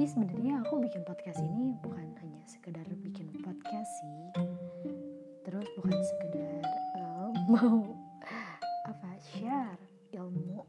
jadi 0.00 0.16
sebenarnya 0.16 0.64
aku 0.64 0.80
bikin 0.80 1.04
podcast 1.04 1.44
ini 1.44 1.76
bukan 1.84 2.08
hanya 2.24 2.40
sekedar 2.48 2.88
bikin 3.04 3.28
podcast 3.44 3.84
sih, 4.00 4.32
terus 5.44 5.68
bukan 5.76 5.92
sekedar 5.92 6.64
um, 6.96 7.36
mau 7.52 7.80
apa 8.88 9.12
share 9.20 9.76
ilmu 10.16 10.64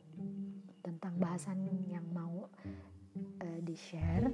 tentang 0.84 1.16
bahasan 1.16 1.64
yang 1.88 2.04
mau 2.12 2.52
uh, 3.40 3.60
di 3.64 3.72
share 3.72 4.28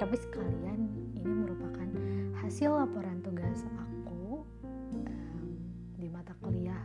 tapi 0.00 0.16
sekalian 0.16 0.88
ini 1.12 1.44
merupakan 1.44 1.92
hasil 2.40 2.80
laporan 2.80 3.20
tugas 3.20 3.60
aku 3.76 4.40
um, 4.64 5.52
di 6.00 6.08
mata 6.08 6.32
kuliah 6.40 6.80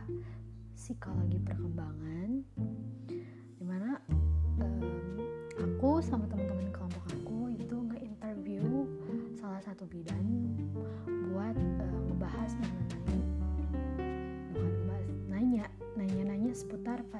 psikologi 0.76 1.40
perkembangan. 1.40 2.44
Di 3.56 3.64
mana 3.64 3.96
um, 4.60 5.24
aku 5.56 6.04
sama 6.04 6.28
teman-teman 6.28 6.53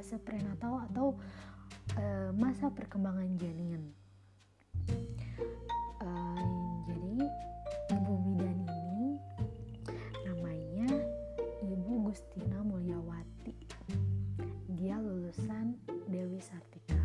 fase 0.05 0.21
prenatal 0.21 0.85
atau 0.85 1.17
uh, 1.97 2.29
masa 2.37 2.69
perkembangan 2.69 3.41
janin 3.41 3.89
Ibu 7.89 8.13
bidan 8.21 8.69
ini 8.69 9.17
namanya 10.29 10.93
Ibu 11.65 12.05
Gustina 12.05 12.61
Mulyawati. 12.61 13.57
Dia 14.77 15.01
lulusan 15.01 15.73
Dewi 16.13 16.37
Sartika. 16.37 17.01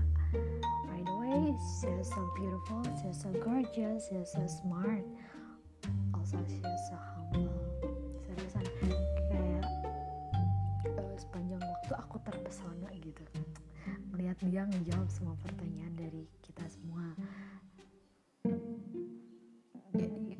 By 0.91 0.99
the 0.99 1.15
way, 1.23 1.55
she's 1.79 2.11
so 2.11 2.19
beautiful, 2.35 2.83
she's 2.99 3.23
so 3.23 3.31
gorgeous, 3.39 4.11
she's 4.11 4.35
so 4.35 4.43
smart. 4.43 5.07
Semua 15.19 15.35
pertanyaan 15.43 15.91
dari 15.99 16.23
kita 16.39 16.63
semua. 16.71 17.11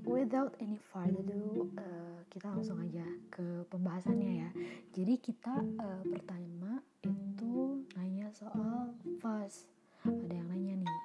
Without 0.08 0.56
any 0.64 0.80
further 0.80 1.20
ado 1.20 1.68
uh, 1.76 2.24
kita 2.32 2.48
langsung 2.48 2.80
aja 2.80 3.04
ke 3.28 3.68
pembahasannya 3.68 4.48
ya. 4.48 4.50
Jadi 4.96 5.20
kita 5.20 5.52
uh, 5.84 6.04
pertama 6.08 6.80
itu 7.04 7.84
nanya 8.00 8.32
soal 8.32 8.96
fast. 9.20 9.68
Ada 10.08 10.32
yang 10.32 10.48
nanya 10.48 10.80
nih 10.80 11.00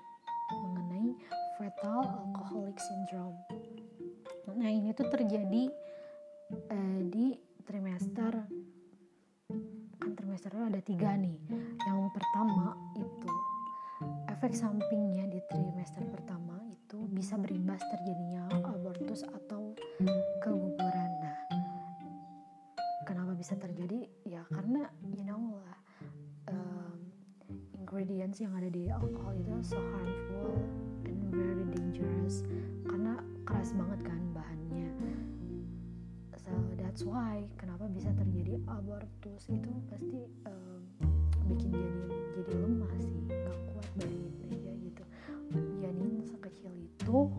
mengenai 0.55 1.11
fetal 1.59 1.99
alcoholic 2.07 2.79
syndrome. 2.79 3.35
Nah 4.55 4.71
ini 4.71 4.95
tuh 4.95 5.11
terjadi 5.11 5.67
uh, 6.71 7.01
di 7.11 7.35
trimester. 7.67 8.39
Kan 9.99 10.11
trimester 10.15 10.55
ada 10.55 10.79
tiga 10.79 11.19
nih 11.19 11.44
efek 14.45 14.61
sampingnya 14.61 15.25
di 15.33 15.41
trimester 15.49 16.05
pertama 16.05 16.61
itu 16.69 17.01
bisa 17.09 17.33
berimbas 17.41 17.81
terjadinya 17.81 18.45
abortus 18.77 19.25
atau 19.25 19.73
keguguran. 20.45 21.13
Nah, 21.17 21.49
kenapa 23.09 23.33
bisa 23.33 23.57
terjadi? 23.57 24.05
Ya 24.29 24.45
karena 24.53 24.85
you 25.17 25.25
know 25.25 25.65
lah 25.65 25.81
um, 26.53 27.09
ingredients 27.73 28.37
yang 28.45 28.53
ada 28.53 28.69
di 28.69 28.93
alkohol 28.93 29.33
itu 29.33 29.65
so 29.65 29.81
harmful 29.81 30.14
itu 47.15 47.31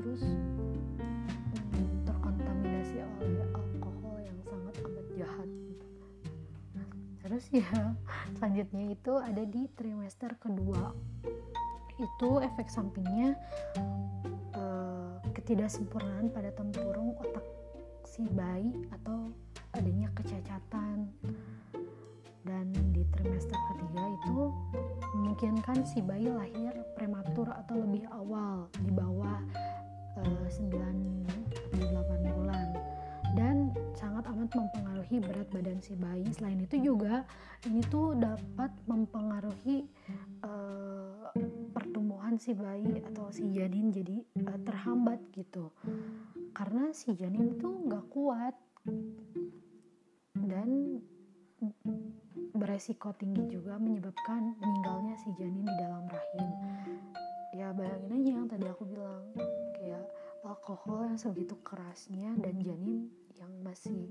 terus 0.00 0.24
terkontaminasi 2.08 3.04
oleh 3.04 3.44
alkohol 3.52 4.16
yang 4.24 4.38
sangat 4.48 4.74
amat 4.80 5.06
jahat 5.12 5.48
terus 7.20 7.44
ya 7.52 7.68
selanjutnya 8.40 8.96
itu 8.96 9.12
ada 9.20 9.44
di 9.44 9.68
trimester 9.76 10.32
kedua. 10.40 10.96
Itu 12.00 12.40
efek 12.40 12.72
sampingnya 12.72 13.36
uh, 14.56 15.20
ketidaksempurnaan 15.36 16.32
pada 16.32 16.48
tempurung 16.56 17.12
otak 17.20 17.44
si 18.08 18.24
bayi 18.32 18.72
atau 18.88 19.28
adanya 19.76 20.08
kecacatan. 20.16 21.12
Dan 22.40 22.72
di 22.96 23.04
trimester 23.12 23.60
ketiga 23.74 24.08
itu 24.08 24.48
memungkinkan 25.12 25.84
si 25.84 26.00
bayi 26.00 26.32
lahir 26.32 26.72
prematur 27.38 27.54
atau 27.54 27.76
lebih 27.78 28.04
awal 28.10 28.66
di 28.82 28.90
bawah 28.90 29.38
uh, 30.18 30.46
9 30.50 30.74
8 31.78 32.34
bulan 32.34 32.68
dan 33.38 33.70
sangat 33.94 34.26
amat 34.26 34.50
mempengaruhi 34.58 35.22
berat 35.22 35.46
badan 35.54 35.78
si 35.78 35.94
bayi. 35.94 36.26
Selain 36.34 36.58
itu 36.58 36.82
juga 36.82 37.22
ini 37.70 37.78
tuh 37.86 38.18
dapat 38.18 38.74
mempengaruhi 38.90 39.86
uh, 40.42 41.30
pertumbuhan 41.70 42.34
si 42.42 42.58
bayi 42.58 43.06
atau 43.06 43.30
si 43.30 43.46
janin 43.54 43.94
jadi 43.94 44.18
uh, 44.42 44.58
terhambat 44.66 45.22
gitu. 45.30 45.70
Karena 46.50 46.90
si 46.90 47.14
janin 47.14 47.54
tuh 47.62 47.86
nggak 47.86 48.06
kuat 48.10 48.58
dan 50.34 50.98
beresiko 52.58 53.14
tinggi 53.14 53.46
juga 53.54 53.78
menyebabkan 53.78 54.58
meninggalnya 54.58 55.14
si 55.22 55.30
janin 55.38 55.62
di 55.62 55.74
dalam 55.78 56.02
rahim. 56.10 56.48
Ya 57.56 57.72
bayangin 57.72 58.12
aja 58.12 58.30
yang 58.40 58.48
tadi 58.48 58.66
aku 58.68 58.84
bilang. 58.84 59.24
Kayak 59.78 60.04
alkohol 60.44 61.08
yang 61.08 61.18
segitu 61.18 61.56
kerasnya 61.64 62.34
dan 62.40 62.60
janin 62.60 63.08
yang 63.38 63.52
masih 63.62 64.10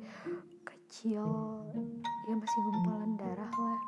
kecil 0.64 1.28
ya 2.28 2.34
masih 2.36 2.59
gumpalan 2.64 3.20
darah 3.20 3.52
lah 3.52 3.81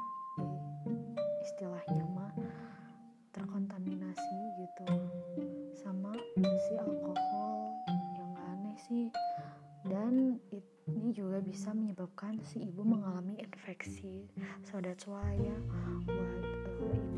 istilahnya 1.45 2.03
mah 2.11 2.33
terkontaminasi 3.31 4.39
gitu. 4.59 4.87
Sama 5.77 6.11
si 6.37 6.73
alkohol 6.75 7.73
yang 8.19 8.31
aneh 8.51 8.77
sih. 8.83 9.07
Dan 9.87 10.37
ini 10.95 11.13
juga 11.13 11.37
bisa 11.41 11.69
menyebabkan 11.73 12.41
si 12.41 12.65
ibu 12.65 12.81
mengalami 12.81 13.37
infeksi 13.37 14.25
so 14.65 14.81
that's 14.81 15.05
why 15.05 15.37
ya 15.37 15.57
buat 16.05 16.43
uh, 16.81 17.08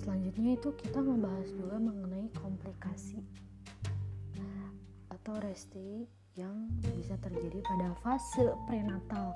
selanjutnya 0.00 0.56
itu 0.56 0.68
kita 0.76 0.98
ngebahas 1.00 1.48
juga 1.56 1.76
mengenai 1.80 2.28
komplikasi 2.36 3.20
atau 5.08 5.34
resti 5.42 6.15
yang 6.36 6.68
bisa 7.00 7.16
terjadi 7.24 7.64
pada 7.64 7.96
fase 8.04 8.44
prenatal. 8.68 9.32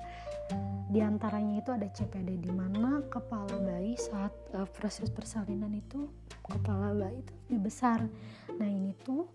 Di 0.93 1.01
antaranya 1.01 1.57
itu 1.57 1.73
ada 1.73 1.89
CPD 1.89 2.45
di 2.45 2.51
mana 2.53 3.01
kepala 3.09 3.57
bayi 3.57 3.97
saat 3.97 4.29
uh, 4.53 4.69
proses 4.69 5.09
persalinan 5.09 5.73
itu 5.73 6.05
kepala 6.45 6.93
bayi 6.93 7.25
itu 7.25 7.33
lebih 7.49 7.73
besar. 7.73 8.05
Nah 8.53 8.69
ini 8.69 8.93
tuh 9.01 9.25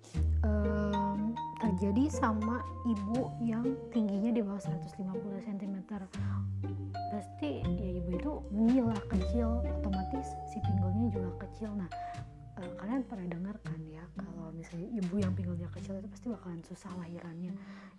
um, 0.46 1.34
terjadi 1.58 2.06
sama 2.06 2.62
ibu 2.86 3.34
yang 3.42 3.66
tingginya 3.90 4.30
di 4.30 4.40
bawah 4.46 4.62
150 4.62 5.50
cm. 5.50 5.76
Pasti 7.10 7.66
ya 7.66 7.88
ibu 7.98 8.10
itu 8.14 8.32
menghilang 8.54 9.06
kecil, 9.10 9.58
otomatis 9.82 10.28
si 10.54 10.62
pinggulnya 10.62 11.10
juga 11.10 11.30
kecil. 11.42 11.74
Nah 11.74 11.90
uh, 12.56 12.72
kalian 12.80 13.04
pernah 13.04 13.28
dengar 13.28 13.56
kan 13.60 13.80
ya 13.88 14.04
kalau 14.16 14.48
misalnya 14.52 14.88
ibu 14.96 15.14
yang 15.20 15.32
pinggulnya 15.36 15.68
kecil 15.72 16.00
itu 16.00 16.08
pasti 16.08 16.26
bakalan 16.32 16.62
susah 16.64 16.92
lahirannya. 16.96 17.52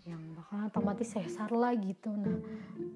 Yang 0.08 0.22
bakalan 0.38 0.64
otomatis 0.70 1.10
sesar 1.14 1.50
lah 1.54 1.74
gitu. 1.78 2.10
Nah 2.14 2.38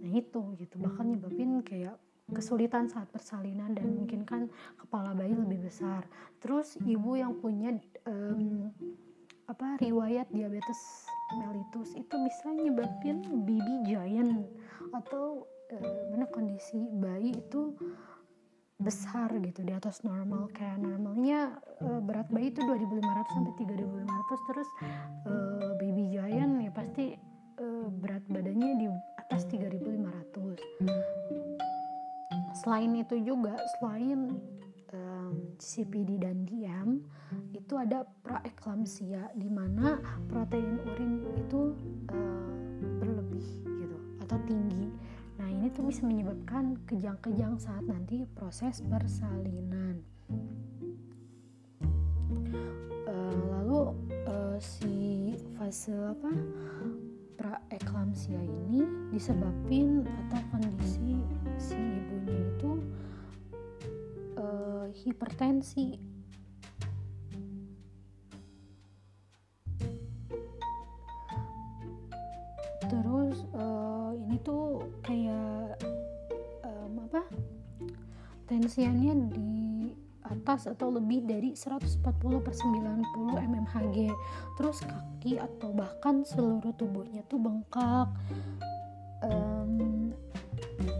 nah 0.01 0.11
itu 0.11 0.41
gitu. 0.57 0.75
Bahkan 0.81 1.05
nyebabin 1.17 1.61
kayak 1.61 1.95
kesulitan 2.31 2.87
saat 2.87 3.11
persalinan 3.11 3.75
dan 3.75 3.91
mungkin 3.91 4.23
kan 4.23 4.47
kepala 4.79 5.11
bayi 5.13 5.35
lebih 5.35 5.67
besar. 5.67 6.07
Terus 6.39 6.79
ibu 6.87 7.19
yang 7.19 7.37
punya 7.37 7.75
um, 8.07 8.71
apa 9.51 9.75
riwayat 9.83 10.31
diabetes 10.31 11.11
mellitus 11.35 11.91
itu 11.95 12.15
bisa 12.15 12.47
nyebabin 12.55 13.21
baby 13.43 13.75
giant. 13.91 14.47
Atau 14.95 15.45
uh, 15.75 16.01
mana 16.11 16.25
kondisi 16.31 16.87
bayi 16.97 17.35
itu 17.35 17.75
besar 18.81 19.29
gitu 19.37 19.61
di 19.61 19.71
atas 19.71 20.01
normal 20.01 20.49
kayak 20.57 20.81
normalnya 20.81 21.53
uh, 21.85 22.01
berat 22.01 22.25
bayi 22.33 22.49
itu 22.49 22.65
2500 22.65 23.37
sampai 23.37 23.53
3500 23.61 24.47
terus 24.49 24.69
uh, 25.29 25.71
baby 25.77 26.09
giant 26.09 26.57
ya 26.65 26.71
pasti 26.73 27.13
uh, 27.61 27.87
berat 27.93 28.25
badannya 28.25 28.71
di 28.81 28.87
atas 29.21 29.45
3500 29.47 30.81
selain 32.57 32.91
itu 32.97 33.15
juga 33.21 33.55
selain 33.77 34.33
um, 34.91 35.33
CPD 35.61 36.19
dan 36.19 36.43
DM 36.43 36.99
itu 37.55 37.73
ada 37.79 38.03
praeklamsia 38.25 39.31
di 39.37 39.47
mana 39.47 40.01
protein 40.27 40.81
urin 40.83 41.13
itu 41.37 41.61
uh, 42.11 42.51
berlebih 42.99 43.45
gitu 43.63 43.97
atau 44.25 44.37
tinggi 44.49 44.91
ini 45.51 45.67
tuh 45.75 45.83
bisa 45.91 46.07
menyebabkan 46.07 46.79
kejang-kejang 46.87 47.59
saat 47.59 47.83
nanti 47.83 48.23
proses 48.31 48.79
persalinan. 48.87 49.99
Uh, 53.03 53.35
lalu 53.51 53.91
uh, 54.31 54.55
si 54.63 55.35
fase 55.59 55.91
apa 55.91 56.31
praeklamsia 57.35 58.39
ini 58.39 58.87
disebabkan 59.11 60.07
atau 60.07 60.41
kondisi 60.55 61.19
si 61.59 61.75
ibunya 61.75 62.39
itu 62.55 62.71
uh, 64.39 64.87
hipertensi 64.95 65.99
terus 72.87 73.43
uh, 73.55 73.90
ini 74.41 74.49
tuh 74.49 74.89
kayak 75.05 75.77
um, 76.65 77.05
apa 77.05 77.21
tensiannya 78.49 79.13
di 79.29 79.53
atas 80.25 80.65
atau 80.65 80.89
lebih 80.89 81.29
dari 81.29 81.53
140 81.53 82.01
per 82.41 82.49
90 82.49 83.05
mmHg 83.37 83.97
terus 84.57 84.81
kaki 84.81 85.37
atau 85.37 85.69
bahkan 85.77 86.25
seluruh 86.25 86.73
tubuhnya 86.73 87.21
tuh 87.29 87.37
bengkak. 87.37 88.09
Um, 89.21 90.09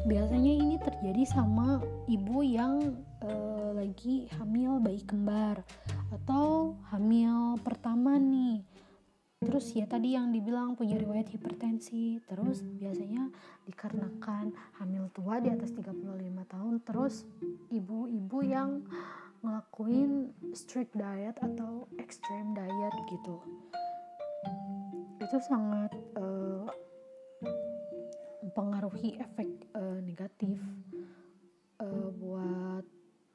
biasanya 0.05 0.53
ini 0.61 0.77
terjadi 0.77 1.25
sama 1.25 1.81
ibu 2.05 2.45
yang 2.45 2.93
uh, 3.25 3.73
lagi 3.73 4.29
hamil 4.37 4.77
bayi 4.77 5.01
kembar 5.01 5.65
atau 6.13 6.77
hamil 6.93 7.57
pertama 7.65 8.21
nih 8.21 8.61
terus 9.61 9.77
ya 9.77 9.85
tadi 9.85 10.17
yang 10.17 10.33
dibilang 10.33 10.73
punya 10.73 10.97
riwayat 10.97 11.29
hipertensi. 11.29 12.17
Terus 12.25 12.65
biasanya 12.65 13.29
dikarenakan 13.69 14.49
hamil 14.81 15.05
tua 15.13 15.37
di 15.37 15.53
atas 15.53 15.69
35 15.77 16.01
tahun 16.49 16.81
terus 16.81 17.29
ibu-ibu 17.69 18.41
yang 18.41 18.81
ngelakuin 19.45 20.33
strict 20.57 20.97
diet 20.97 21.37
atau 21.37 21.85
extreme 22.01 22.57
diet 22.57 22.95
gitu. 23.13 23.37
Itu 25.21 25.37
sangat 25.45 25.93
uh, 26.17 26.65
mempengaruhi 28.41 29.21
efek 29.21 29.69
uh, 29.77 30.01
negatif 30.01 30.57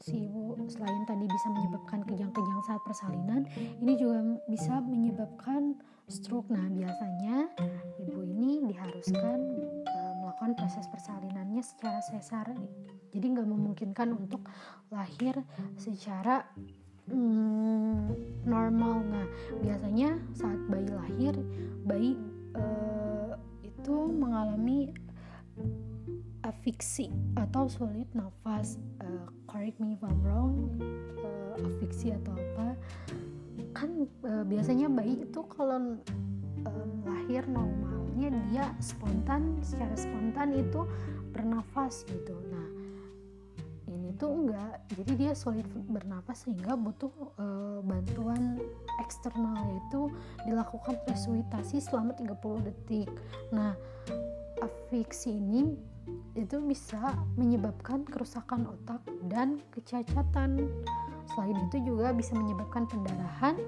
si 0.07 0.31
ibu 0.31 0.55
selain 0.71 1.03
tadi 1.03 1.27
bisa 1.27 1.51
menyebabkan 1.51 2.07
kejang-kejang 2.07 2.61
saat 2.63 2.79
persalinan 2.87 3.43
ini 3.83 3.99
juga 3.99 4.23
bisa 4.47 4.79
menyebabkan 4.79 5.75
stroke. 6.07 6.47
Nah, 6.47 6.63
biasanya 6.71 7.51
ibu 7.99 8.23
ini 8.23 8.63
diharuskan 8.71 9.39
uh, 9.83 10.15
melakukan 10.23 10.55
proses 10.55 10.87
persalinannya 10.95 11.59
secara 11.59 11.99
sesar. 12.07 12.55
Jadi 13.11 13.27
nggak 13.35 13.51
memungkinkan 13.51 14.15
untuk 14.15 14.47
lahir 14.95 15.43
secara 15.75 16.47
um, 17.11 18.15
normal. 18.47 19.03
Nah, 19.11 19.27
biasanya 19.59 20.23
saat 20.39 20.63
bayi 20.71 20.87
lahir, 20.87 21.35
bayi 21.83 22.15
uh, 22.55 23.35
itu 23.67 23.97
mengalami 24.07 24.95
afiksi 26.47 27.11
atau 27.35 27.67
sulit 27.67 28.07
nafas. 28.15 28.79
Uh, 29.03 29.27
correct 29.51 29.83
me 29.83 29.99
if 29.99 30.03
I'm 30.07 30.23
wrong. 30.23 30.71
Uh, 31.19 31.67
afiksi 31.67 32.15
atau 32.15 32.33
apa? 32.33 32.79
kan 33.77 33.91
e, 34.25 34.33
biasanya 34.49 34.89
bayi 34.89 35.21
itu 35.21 35.41
kalau 35.53 36.01
e, 36.65 36.71
lahir 37.05 37.45
normalnya 37.45 38.33
dia 38.49 38.65
spontan 38.81 39.61
secara 39.61 39.93
spontan 39.93 40.57
itu 40.57 40.89
bernafas 41.37 42.09
gitu 42.09 42.33
nah 42.49 42.69
ini 43.87 44.17
tuh 44.17 44.33
enggak 44.33 44.81
jadi 44.97 45.13
dia 45.13 45.33
sulit 45.37 45.69
bernafas 45.93 46.49
sehingga 46.49 46.73
butuh 46.73 47.13
e, 47.37 47.47
bantuan 47.85 48.57
eksternal 49.05 49.61
yaitu 49.69 50.09
dilakukan 50.49 50.97
resusitasi 51.05 51.85
selama 51.85 52.17
30 52.17 52.69
detik 52.73 53.13
nah 53.53 53.77
afiksi 54.65 55.37
ini 55.37 55.77
itu 56.39 56.63
bisa 56.63 57.17
menyebabkan 57.35 58.07
kerusakan 58.07 58.69
otak 58.71 59.03
dan 59.27 59.59
kecacatan 59.75 60.71
Selain 61.35 61.59
itu 61.67 61.83
juga 61.83 62.15
bisa 62.15 62.33
menyebabkan 62.39 62.87
pendarahan 62.87 63.59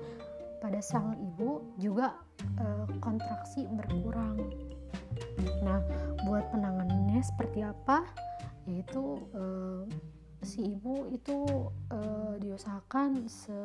pada 0.62 0.78
sang 0.82 1.14
ibu 1.18 1.62
juga 1.78 2.14
e, 2.58 2.66
kontraksi 3.02 3.66
berkurang. 3.66 4.38
Nah, 5.62 5.82
buat 6.26 6.50
penanganannya 6.54 7.22
seperti 7.22 7.66
apa? 7.66 8.06
Yaitu 8.66 9.22
e, 9.34 9.42
si 10.46 10.78
ibu 10.78 11.10
itu 11.10 11.38
e, 11.90 11.98
diusahakan 12.42 13.26
se 13.26 13.58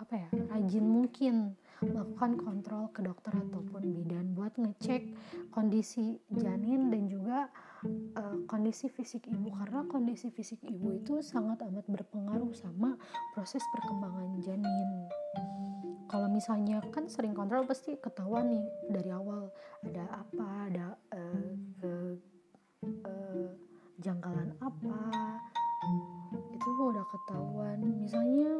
apa 0.00 0.16
ya 0.16 0.28
rajin 0.56 0.86
mungkin 0.88 1.52
melakukan 1.80 2.36
kontrol 2.36 2.84
ke 2.92 3.00
dokter 3.00 3.32
ataupun 3.32 3.82
bidan 3.82 4.36
buat 4.36 4.52
ngecek 4.60 5.16
kondisi 5.48 6.20
janin 6.28 6.92
dan 6.92 7.08
juga 7.08 7.48
uh, 8.16 8.36
kondisi 8.44 8.92
fisik 8.92 9.24
ibu 9.32 9.48
karena 9.56 9.88
kondisi 9.88 10.28
fisik 10.28 10.60
ibu 10.64 11.00
itu 11.00 11.24
sangat 11.24 11.64
amat 11.64 11.88
berpengaruh 11.88 12.52
sama 12.52 12.96
proses 13.32 13.64
perkembangan 13.72 14.40
janin. 14.44 14.90
Kalau 16.10 16.26
misalnya 16.26 16.82
kan 16.90 17.06
sering 17.06 17.32
kontrol 17.32 17.64
pasti 17.64 17.94
ketahuan 17.96 18.50
nih 18.50 18.66
dari 18.90 19.10
awal 19.14 19.48
ada 19.86 20.04
apa, 20.10 20.48
ada 20.66 20.86
uh, 21.14 21.50
ke 21.80 21.92
uh, 23.06 23.48
janggalan 24.02 24.50
apa, 24.58 24.98
itu 26.50 26.68
udah 26.76 27.06
ketahuan. 27.08 27.78
Misalnya 28.00 28.59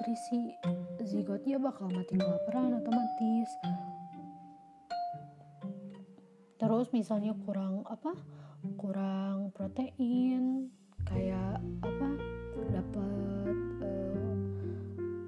malnutrisi, 0.00 0.56
zigotnya 1.04 1.60
bakal 1.60 1.92
mati 1.92 2.16
kelaparan 2.16 2.80
otomatis. 2.80 3.50
Terus 6.56 6.88
misalnya 6.96 7.36
kurang 7.44 7.84
apa 7.84 8.16
kurang 8.80 9.52
protein 9.52 10.72
kayak 11.04 11.60
apa 11.84 12.08
dapat 12.72 13.56
uh, 13.84 14.36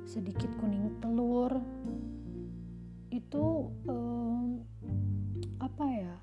sedikit 0.08 0.48
kuning 0.56 0.88
telur. 1.04 1.52
Itu 3.12 3.76
um, 3.84 4.64
apa 5.60 5.84
ya 5.84 6.16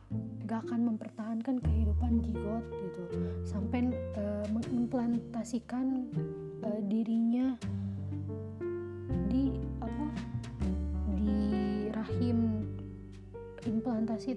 gak 0.50 0.66
akan 0.66 0.98
mempertahankan 0.98 1.62
kehidupan 1.62 2.18
zigot 2.26 2.66
gitu. 2.66 3.02
Sampai 3.46 3.94
uh, 4.18 4.46
mengimplementasikan 4.50 6.10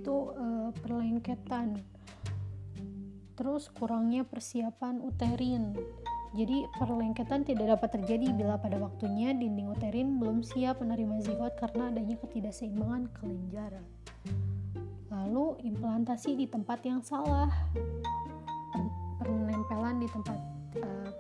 itu 0.03 0.35
uh, 0.35 0.75
perlengketan. 0.83 1.79
Terus 3.39 3.71
kurangnya 3.71 4.27
persiapan 4.27 4.99
uterin. 4.99 5.79
Jadi 6.35 6.67
perlengketan 6.75 7.47
tidak 7.47 7.79
dapat 7.79 8.03
terjadi 8.03 8.35
bila 8.35 8.59
pada 8.59 8.83
waktunya 8.83 9.31
dinding 9.31 9.71
uterin 9.71 10.19
belum 10.19 10.43
siap 10.43 10.83
menerima 10.83 11.23
zigot 11.23 11.55
karena 11.55 11.95
adanya 11.95 12.19
ketidakseimbangan 12.19 13.15
kelenjar. 13.15 13.79
Lalu 15.13 15.71
implantasi 15.71 16.35
di 16.35 16.51
tempat 16.51 16.83
yang 16.83 16.99
salah. 16.99 17.53
Penempelan 19.23 20.03
di 20.03 20.09
tempat 20.11 20.39
uh, 20.83 21.11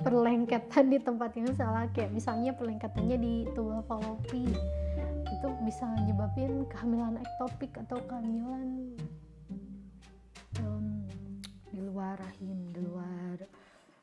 perlengketan 0.00 0.88
di 0.88 0.96
tempat 0.96 1.36
yang 1.36 1.52
salah. 1.52 1.84
Kayak 1.92 2.16
misalnya 2.16 2.56
perlengketannya 2.56 3.20
di 3.20 3.34
tubuh 3.52 3.84
falopi 3.84 4.48
bisa 5.64 5.88
menyebabkan 5.88 6.68
kehamilan 6.68 7.16
ektopik 7.18 7.72
atau 7.88 7.98
kehamilan 8.04 8.92
luar 11.94 12.18
rahim 12.18 12.74
di 12.74 12.82
luar 12.82 13.38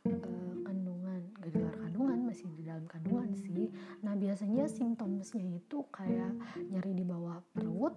uh, 0.08 0.54
kandungan. 0.64 1.22
Gak 1.44 1.52
di 1.52 1.60
luar 1.60 1.76
kandungan 1.76 2.20
masih 2.24 2.48
di 2.56 2.64
dalam 2.64 2.88
kandungan 2.88 3.36
sih. 3.36 3.68
Nah 4.00 4.16
biasanya 4.16 4.64
simptomnya 4.72 5.28
itu 5.36 5.84
kayak 5.92 6.32
nyeri 6.72 6.96
di 6.96 7.04
bawah 7.04 7.44
perut 7.52 7.92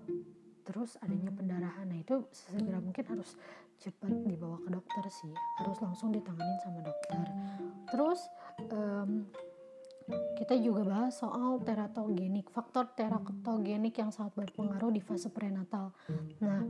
terus 0.67 0.99
adanya 0.99 1.31
pendarahan. 1.31 1.87
Nah 1.87 2.03
itu 2.03 2.27
segera 2.35 2.83
mungkin 2.83 3.07
harus 3.07 3.39
cepat 3.79 4.11
dibawa 4.27 4.59
ke 4.67 4.75
dokter 4.75 5.05
sih. 5.15 5.31
Harus 5.63 5.79
langsung 5.79 6.11
ditanganin 6.11 6.59
sama 6.67 6.83
dokter. 6.83 7.27
Terus 7.95 8.21
um, 8.75 9.31
kita 10.37 10.55
juga 10.61 10.85
bahas 10.85 11.17
soal 11.17 11.63
teratogenik 11.65 12.53
faktor 12.53 12.93
teratogenik 12.93 13.97
yang 13.97 14.13
sangat 14.13 14.37
berpengaruh 14.37 14.93
di 14.93 15.01
fase 15.01 15.33
prenatal. 15.33 15.97
Nah 16.45 16.61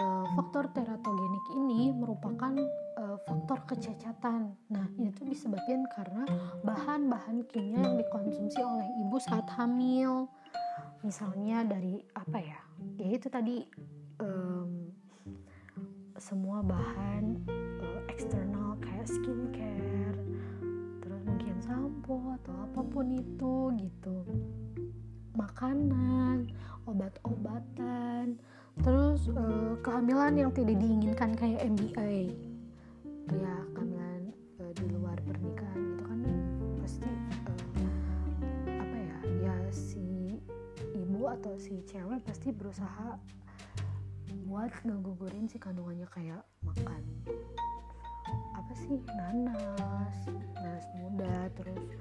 uh, 0.00 0.26
faktor 0.32 0.72
teratogenik 0.72 1.46
ini 1.52 1.92
merupakan 1.92 2.56
uh, 2.96 3.18
faktor 3.28 3.68
kecacatan. 3.68 4.56
Nah 4.72 4.86
itu 4.96 5.20
disebabkan 5.28 5.84
karena 5.92 6.24
bahan-bahan 6.64 7.44
kimia 7.52 7.84
yang 7.84 7.96
dikonsumsi 8.00 8.60
oleh 8.64 8.88
ibu 9.04 9.16
saat 9.20 9.44
hamil. 9.60 10.32
Misalnya 11.04 11.66
dari 11.68 12.00
apa 12.16 12.38
ya 12.40 12.60
ya 12.96 13.08
itu 13.12 13.28
tadi 13.28 13.68
um, 14.22 14.88
semua 16.16 16.64
bahan 16.64 17.36
uh, 17.82 18.00
eksternal 18.08 18.80
kayak 18.80 19.10
skincare 19.10 19.91
sampo 21.62 22.34
atau 22.42 22.54
apa 22.66 22.80
pun 22.82 23.06
itu 23.14 23.70
gitu. 23.78 24.16
Makanan 25.38 26.50
obat-obatan 26.84 28.36
terus 28.82 29.30
uh, 29.30 29.76
kehamilan 29.84 30.34
yang 30.34 30.50
tidak 30.50 30.80
diinginkan 30.80 31.36
kayak 31.36 31.62
MBA 31.68 32.32
ya 33.30 33.56
kehamilan 33.76 34.32
uh, 34.58 34.72
di 34.74 34.86
luar 34.90 35.16
pernikahan 35.22 35.80
itu 35.92 36.02
kan 36.08 36.20
pasti 36.80 37.10
uh, 37.46 38.80
apa 38.80 38.96
ya 38.96 39.18
ya 39.44 39.56
si 39.70 40.40
ibu 40.96 41.28
atau 41.30 41.54
si 41.60 41.84
cewek 41.84 42.24
pasti 42.24 42.48
berusaha 42.50 43.20
buat 44.48 44.72
ngegugurin 44.82 45.46
si 45.46 45.60
kandungannya 45.60 46.08
kayak 46.08 46.42
makan 46.64 47.04
apa 48.72 48.88
sih? 48.88 49.04
Nanas 49.04 50.16
nanas 50.32 50.84
muda 50.96 51.44
terus 51.60 51.92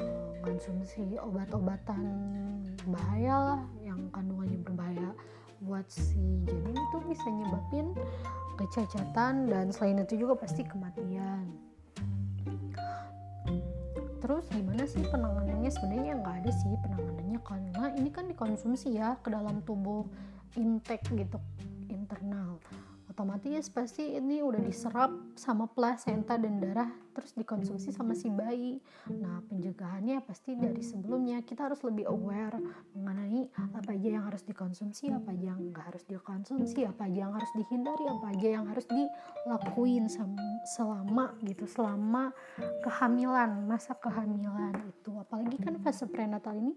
uh, 0.00 0.32
konsumsi 0.40 1.20
obat-obatan 1.20 2.00
bahaya 2.88 3.36
lah 3.36 3.62
yang 3.84 4.00
kandungannya 4.08 4.56
berbahaya 4.64 5.12
buat 5.60 5.84
si 5.92 6.16
janin 6.48 6.80
itu 6.80 6.96
bisa 7.04 7.28
nyebabin 7.28 7.92
kecacatan 8.56 9.52
dan 9.52 9.68
selain 9.68 10.00
itu 10.00 10.24
juga 10.24 10.40
pasti 10.40 10.64
kematian. 10.64 11.44
Terus 14.24 14.48
gimana 14.48 14.88
sih 14.88 15.04
penanganannya? 15.12 15.68
Sebenarnya 15.76 16.24
nggak 16.24 16.36
ada 16.40 16.52
sih 16.56 16.72
penanganannya 16.88 17.40
karena 17.44 17.84
ini 18.00 18.08
kan 18.08 18.24
dikonsumsi 18.32 18.96
ya 18.96 19.20
ke 19.20 19.28
dalam 19.28 19.60
tubuh 19.68 20.08
intake 20.56 21.04
gitu 21.20 21.36
internal. 21.92 22.56
Otomatis 23.12 23.68
pasti 23.68 24.16
ini 24.16 24.40
udah 24.40 24.64
diserap 24.64 25.12
sama 25.34 25.68
plasenta 25.68 26.36
dan 26.36 26.60
darah 26.60 26.90
terus 27.12 27.36
dikonsumsi 27.36 27.92
sama 27.92 28.16
si 28.16 28.32
bayi. 28.32 28.80
Nah 29.12 29.44
pencegahannya 29.48 30.24
pasti 30.24 30.56
dari 30.56 30.80
sebelumnya. 30.80 31.44
Kita 31.44 31.68
harus 31.68 31.84
lebih 31.84 32.08
aware 32.08 32.56
mengenai 32.96 33.52
apa 33.52 33.92
aja 33.92 34.08
yang 34.20 34.24
harus 34.24 34.40
dikonsumsi 34.48 35.12
apa 35.12 35.32
aja 35.32 35.52
yang 35.52 35.60
nggak 35.72 35.86
harus 35.92 36.04
dikonsumsi 36.08 36.88
apa 36.88 37.04
aja 37.04 37.28
yang 37.28 37.34
harus 37.36 37.52
dihindari 37.52 38.04
apa 38.08 38.26
aja 38.32 38.48
yang 38.48 38.64
harus 38.68 38.86
dilakuin 38.88 40.04
selama 40.64 41.36
gitu 41.44 41.64
selama 41.68 42.32
kehamilan 42.80 43.68
masa 43.68 43.92
kehamilan 43.96 44.72
itu. 44.88 45.10
Apalagi 45.20 45.56
kan 45.60 45.76
fase 45.84 46.08
prenatal 46.08 46.56
ini 46.56 46.72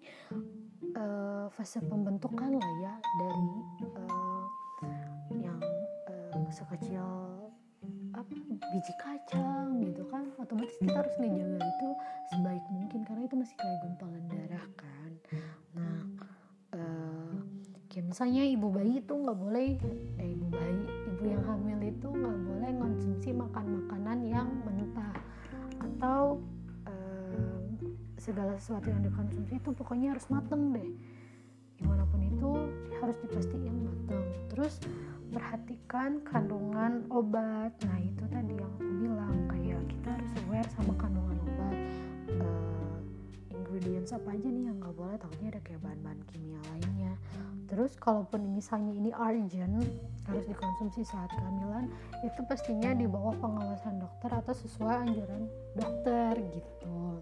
uh, 1.00 1.48
fase 1.52 1.80
pembentukan 1.80 2.52
lah 2.56 2.72
ya 2.84 2.94
dari 3.00 3.50
uh, 3.96 4.44
yang 5.40 5.60
uh, 6.36 6.50
sekecil 6.52 7.45
apa 8.22 8.32
biji 8.72 8.94
kacang 8.96 9.84
gitu 9.84 10.04
kan. 10.08 10.32
Otomatis 10.40 10.76
kita 10.80 10.96
harus 10.96 11.16
ngejaga 11.20 11.60
itu 11.60 11.90
sebaik 12.32 12.66
mungkin 12.72 13.00
karena 13.04 13.24
itu 13.28 13.36
masih 13.36 13.56
kayak 13.60 13.78
gumpalan 13.84 14.24
darah 14.32 14.66
kan. 14.80 15.12
Nah 15.76 15.98
uh, 16.76 17.34
kayak 17.92 18.06
misalnya 18.12 18.44
ibu 18.48 18.68
bayi 18.72 19.04
itu 19.04 19.14
nggak 19.14 19.38
boleh 19.40 19.80
eh 20.20 20.30
ibu 20.36 20.48
bayi 20.52 20.84
ibu 21.12 21.24
yang 21.28 21.44
hamil 21.44 21.80
itu 21.84 22.08
nggak 22.08 22.38
boleh 22.48 22.72
konsumsi 22.80 23.30
makan 23.36 23.66
makanan 23.84 24.18
yang 24.24 24.48
mentah. 24.64 25.16
Atau 25.84 26.44
segala 28.26 28.58
sesuatu 28.58 28.90
yang 28.90 29.06
dikonsumsi 29.06 29.62
itu 29.62 29.70
pokoknya 29.70 30.18
harus 30.18 30.26
mateng 30.34 30.74
deh. 30.74 30.90
Gimana 31.78 32.10
pun 32.10 32.26
itu 32.26 32.58
harus 32.98 33.14
dipastikan 33.22 33.86
mateng. 33.86 34.26
Terus 34.50 34.82
perhatikan 35.36 36.24
kandungan 36.24 37.04
obat. 37.12 37.76
Nah 37.84 38.00
itu 38.00 38.24
tadi 38.32 38.56
yang 38.56 38.72
aku 38.80 38.88
bilang 39.04 39.36
kayak 39.52 39.84
kita 39.92 40.10
harus 40.16 40.32
aware 40.48 40.70
sama 40.72 40.96
kandungan 40.96 41.36
obat. 41.44 41.78
Uh, 42.40 42.98
ingredients 43.52 44.16
apa 44.16 44.32
aja 44.32 44.48
nih 44.48 44.72
yang 44.72 44.80
nggak 44.80 44.96
boleh 44.96 45.20
takutnya 45.20 45.48
ada 45.52 45.62
kayak 45.68 45.84
bahan-bahan 45.84 46.20
kimia 46.32 46.60
lainnya. 46.72 47.14
Terus 47.68 47.92
kalaupun 48.00 48.48
misalnya 48.56 48.96
ini 48.96 49.12
urgent 49.12 49.84
harus 50.32 50.46
dikonsumsi 50.48 51.04
saat 51.04 51.28
kehamilan 51.36 51.92
itu 52.24 52.40
pastinya 52.48 52.96
di 52.96 53.04
bawah 53.04 53.36
pengawasan 53.36 54.00
dokter 54.00 54.32
atau 54.32 54.54
sesuai 54.56 55.04
anjuran 55.04 55.52
dokter 55.76 56.32
gitu. 56.56 57.20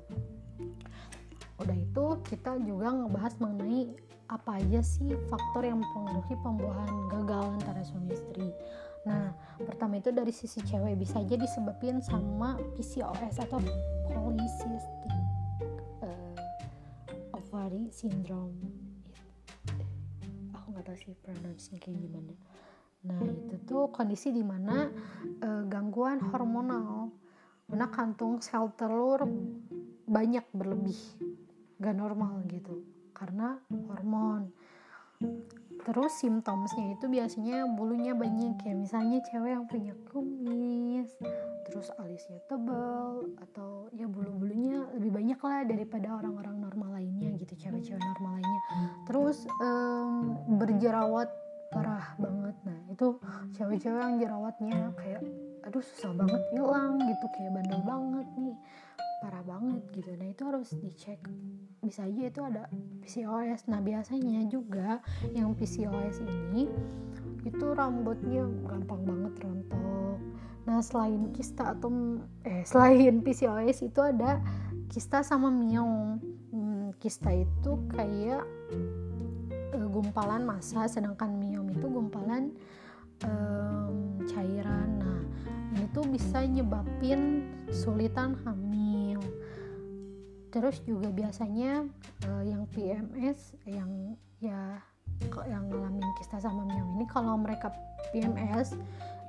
Udah 1.58 1.77
itu 1.82 2.05
kita 2.29 2.62
juga 2.62 2.93
ngebahas 2.93 3.34
mengenai 3.41 4.12
apa 4.30 4.60
aja 4.60 4.80
sih 4.84 5.12
faktor 5.27 5.68
yang 5.68 5.84
mempengaruhi 5.84 6.36
pembuahan 6.39 6.92
gagal 7.12 7.44
antara 7.60 7.82
suami 7.84 8.12
istri? 8.13 8.48
Nah 9.03 9.36
pertama 9.60 10.00
itu 10.00 10.10
dari 10.15 10.32
sisi 10.32 10.63
cewek 10.63 10.96
bisa 11.00 11.20
aja 11.20 11.36
disebabin 11.36 12.00
sama 12.00 12.56
PCOS 12.80 13.44
atau 13.44 13.60
polycystic 14.12 15.13
uh, 16.03 16.36
ovary 17.36 17.92
syndrome. 17.92 18.58
Aku 20.56 20.72
nggak 20.72 20.86
tahu 20.88 20.98
sih 20.98 21.15
pronounce 21.20 21.74
kayak 21.75 22.00
gimana. 22.00 22.34
Nah 23.03 23.20
itu 23.27 23.56
tuh 23.68 23.92
kondisi 23.92 24.32
di 24.32 24.44
mana 24.44 24.88
uh, 25.44 25.63
gangguan 25.68 26.24
hormonal 26.24 27.12
mana 27.68 27.88
kantung 27.89 28.44
sel 28.44 28.70
telur 28.75 29.24
banyak 30.03 30.44
berlebih 30.51 31.00
gak 31.80 31.96
normal 31.96 32.44
gitu 32.51 32.84
karena 33.15 33.62
hormon. 33.70 34.51
Terus 35.84 36.12
simptomnya 36.20 36.96
itu 36.96 37.05
biasanya 37.08 37.67
bulunya 37.67 38.15
banyak 38.15 38.60
kayak 38.60 38.88
misalnya 38.88 39.20
cewek 39.27 39.51
yang 39.51 39.65
punya 39.67 39.93
kumis 40.12 41.12
terus 41.63 41.89
alisnya 41.98 42.38
tebal 42.46 43.25
atau 43.39 43.89
ya 43.96 44.05
bulu-bulunya 44.05 44.84
lebih 44.93 45.10
banyak 45.15 45.39
lah 45.41 45.63
daripada 45.65 46.08
orang-orang 46.22 46.60
normal 46.60 46.89
lainnya 47.01 47.34
gitu 47.39 47.55
cewek-cewek 47.55 48.00
normal 48.00 48.38
lainnya. 48.39 48.62
Terus 49.08 49.38
um, 49.63 50.38
berjerawat 50.60 51.32
parah 51.74 52.13
banget. 52.22 52.55
Nah 52.67 52.79
itu 52.93 53.17
cewek-cewek 53.58 54.00
yang 54.00 54.15
jerawatnya 54.22 54.93
kayak 55.00 55.24
aduh 55.63 55.82
susah 55.82 56.12
banget 56.13 56.41
hilang 56.51 57.00
gitu 57.00 57.25
kayak 57.39 57.51
bandel 57.55 57.82
banget 57.88 58.27
nih 58.36 58.58
parah 59.24 59.39
banget 59.48 59.80
gitu. 59.96 60.12
Nah 60.20 60.27
itu 60.27 60.44
harus 60.44 60.70
dicek. 60.75 61.24
Bisa 61.80 62.03
aja 62.03 62.27
itu 62.27 62.42
ada 62.44 62.68
PCOS 63.00 63.72
nah 63.72 63.80
biasanya 63.80 64.44
juga 64.51 65.00
yang 65.32 65.56
PCOS 65.56 66.20
ini 66.27 66.68
itu 67.48 67.65
rambutnya 67.72 68.44
gampang 68.68 69.08
banget 69.08 69.34
rontok. 69.39 70.20
Nah 70.68 70.84
selain 70.84 71.32
kista 71.32 71.72
atau 71.72 72.20
eh 72.44 72.68
selain 72.72 73.24
PCOS 73.24 73.88
itu 73.88 74.00
ada 74.03 74.44
kista 74.92 75.24
sama 75.24 75.48
miom 75.48 76.20
hmm, 76.51 77.00
kista 77.00 77.32
itu 77.32 77.80
kayak 77.96 78.44
uh, 79.72 79.88
gumpalan 79.88 80.44
massa 80.44 80.84
sedangkan 80.92 81.39
miom 81.39 81.72
itu 81.72 81.88
gumpalan 81.88 82.51
um, 83.24 84.20
cairan. 84.27 85.00
Nah 85.00 85.22
ini 85.75 85.88
tuh 85.96 86.03
bisa 86.08 86.44
nyebabin 86.44 87.48
sulitan 87.74 88.36
hamil 88.46 88.83
terus 90.53 90.86
juga 90.86 91.10
biasanya 91.10 91.89
uh, 92.29 92.43
yang 92.45 92.69
PMS 92.69 93.57
yang 93.65 94.13
ya 94.38 94.77
yang 95.50 95.65
ngalamin 95.65 96.05
kista 96.22 96.38
sama 96.38 96.62
miom 96.62 96.93
ini 97.01 97.10
kalau 97.10 97.33
mereka 97.41 97.74
PMS 98.13 98.77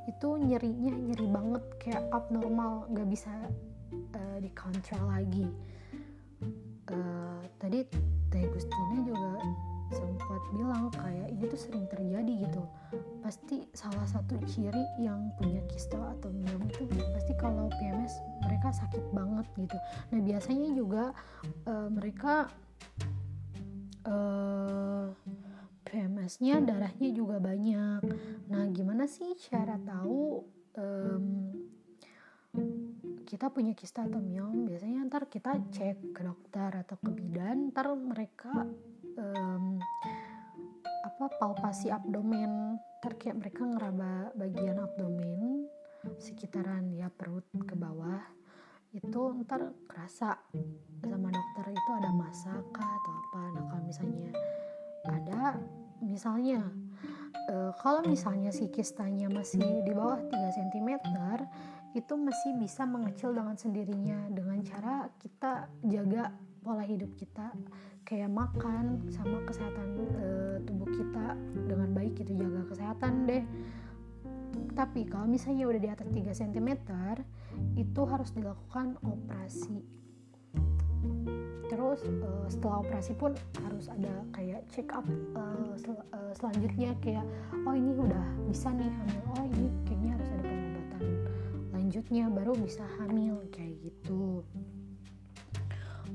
itu 0.04 0.28
nyerinya 0.36 0.92
nyeri 0.92 1.26
banget 1.32 1.64
kayak 1.80 2.04
abnormal 2.12 2.84
nggak 2.92 3.08
bisa 3.08 3.32
uh, 4.12 4.36
dikontrol 4.36 5.04
lagi. 5.08 5.48
Uh, 6.92 7.40
tadi 7.56 7.88
Teh 8.28 8.44
Gustina 8.52 9.00
juga 9.00 9.40
sempat 9.92 10.42
bilang 10.54 10.88
kayak 10.94 11.28
ini 11.34 11.44
tuh 11.50 11.60
sering 11.60 11.84
terjadi 11.90 12.48
gitu. 12.48 12.62
Pasti 13.20 13.68
salah 13.76 14.06
satu 14.08 14.38
ciri 14.48 14.84
yang 15.00 15.32
punya 15.36 15.60
kista 15.68 15.98
atau 16.16 16.32
miom 16.32 16.62
itu 16.68 16.88
pasti 17.12 17.32
kalau 17.36 17.68
PMS 17.68 18.14
mereka 18.44 18.72
sakit 18.72 19.04
banget 19.12 19.46
gitu. 19.58 19.76
Nah 20.14 20.20
biasanya 20.24 20.68
juga 20.72 21.04
uh, 21.68 21.88
mereka 21.92 22.48
uh, 24.08 25.08
PMS-nya 25.84 26.58
darahnya 26.64 27.10
juga 27.12 27.38
banyak. 27.38 28.02
Nah 28.50 28.64
gimana 28.72 29.04
sih 29.06 29.36
cara 29.46 29.78
tahu 29.78 30.42
um, 30.74 31.26
kita 33.24 33.50
punya 33.50 33.74
kista 33.74 34.06
atau 34.06 34.22
miom? 34.22 34.66
Biasanya 34.66 35.06
ntar 35.10 35.26
kita 35.26 35.58
cek 35.70 36.14
ke 36.14 36.22
dokter 36.22 36.70
atau 36.70 36.96
ke 36.98 37.10
bidan 37.10 37.70
ntar 37.74 37.90
mereka 37.94 38.66
um, 39.18 39.78
apa 41.04 41.24
palpasi 41.40 41.92
abdomen. 41.92 42.78
Ntar 43.04 43.20
mereka 43.36 43.68
ngeraba 43.68 44.32
bagian 44.32 44.80
abdomen 44.80 45.68
sekitaran 46.16 46.92
ya 46.96 47.12
perut 47.12 47.44
ke 47.52 47.76
bawah. 47.76 48.20
Itu 48.94 49.34
ntar 49.44 49.74
kerasa 49.90 50.38
sama 51.04 51.28
dokter 51.28 51.66
itu 51.74 51.90
ada 51.92 52.10
masa 52.14 52.52
kah 52.72 52.88
atau 52.88 53.12
apa. 53.12 53.42
Nah 53.52 53.64
kalau 53.68 53.84
misalnya 53.84 54.30
ada 55.04 55.40
misalnya 56.00 56.60
uh, 57.52 57.72
kalau 57.76 58.04
misalnya 58.04 58.48
si 58.52 58.68
kistanya 58.72 59.28
masih 59.28 59.84
di 59.84 59.92
bawah 59.92 60.20
3 60.20 60.56
cm 60.56 60.88
itu 61.94 62.14
masih 62.18 62.58
bisa 62.58 62.82
mengecil 62.88 63.30
dengan 63.30 63.54
sendirinya 63.54 64.26
dengan 64.32 64.58
cara 64.66 65.06
kita 65.22 65.70
jaga 65.86 66.34
pola 66.64 66.82
hidup 66.82 67.14
kita 67.14 67.54
kayak 68.04 68.28
makan 68.28 69.00
sama 69.08 69.40
kesehatan 69.48 69.88
e, 70.16 70.28
tubuh 70.68 70.88
kita 70.92 71.36
dengan 71.66 71.88
baik 71.96 72.20
gitu 72.20 72.36
jaga 72.36 72.62
kesehatan 72.68 73.24
deh. 73.24 73.44
Tapi 74.74 75.06
kalau 75.06 75.26
misalnya 75.26 75.66
udah 75.66 75.80
di 75.80 75.90
atas 75.90 76.08
3 76.10 76.30
cm 76.30 76.68
itu 77.74 78.02
harus 78.06 78.30
dilakukan 78.34 78.98
operasi. 79.02 79.82
Terus 81.70 82.06
uh, 82.06 82.46
setelah 82.46 82.84
operasi 82.84 83.12
pun 83.16 83.32
harus 83.66 83.90
ada 83.90 84.22
kayak 84.36 84.62
check 84.70 84.92
up 84.94 85.02
uh, 85.34 85.74
sel 85.74 85.96
uh, 86.12 86.32
selanjutnya 86.36 86.94
kayak 87.02 87.24
oh 87.66 87.74
ini 87.74 87.90
udah 87.98 88.26
bisa 88.46 88.70
nih 88.70 88.86
hamil. 88.86 89.22
Oh 89.34 89.44
ini 89.48 89.66
kayaknya 89.88 90.10
harus 90.14 90.30
ada 90.38 90.44
pengobatan 90.44 91.02
lanjutnya 91.74 92.24
baru 92.30 92.52
bisa 92.54 92.84
hamil 93.00 93.42
kayak 93.50 93.74
gitu. 93.80 94.44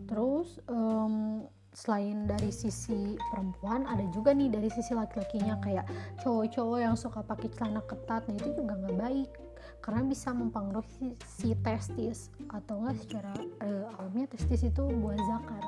Terus 0.08 0.58
um, 0.70 1.46
selain 1.74 2.26
dari 2.26 2.50
sisi 2.50 3.16
perempuan 3.30 3.86
ada 3.86 4.04
juga 4.10 4.34
nih 4.34 4.50
dari 4.50 4.70
sisi 4.74 4.98
laki-lakinya 4.98 5.62
kayak 5.62 5.86
cowok-cowok 6.26 6.80
yang 6.82 6.96
suka 6.98 7.22
pakai 7.22 7.50
celana 7.54 7.82
ketat. 7.86 8.26
Nah 8.26 8.36
itu 8.36 8.50
juga 8.58 8.74
nggak 8.78 8.98
baik 8.98 9.32
karena 9.80 10.02
bisa 10.06 10.30
mempengaruhi 10.36 11.16
si 11.24 11.56
testis 11.64 12.34
atau 12.52 12.84
enggak 12.84 12.98
secara 13.00 13.34
uh, 13.64 13.96
alamnya 14.00 14.28
testis 14.28 14.66
itu 14.66 14.84
buah 14.84 15.18
zakar. 15.18 15.64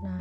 Nah 0.00 0.20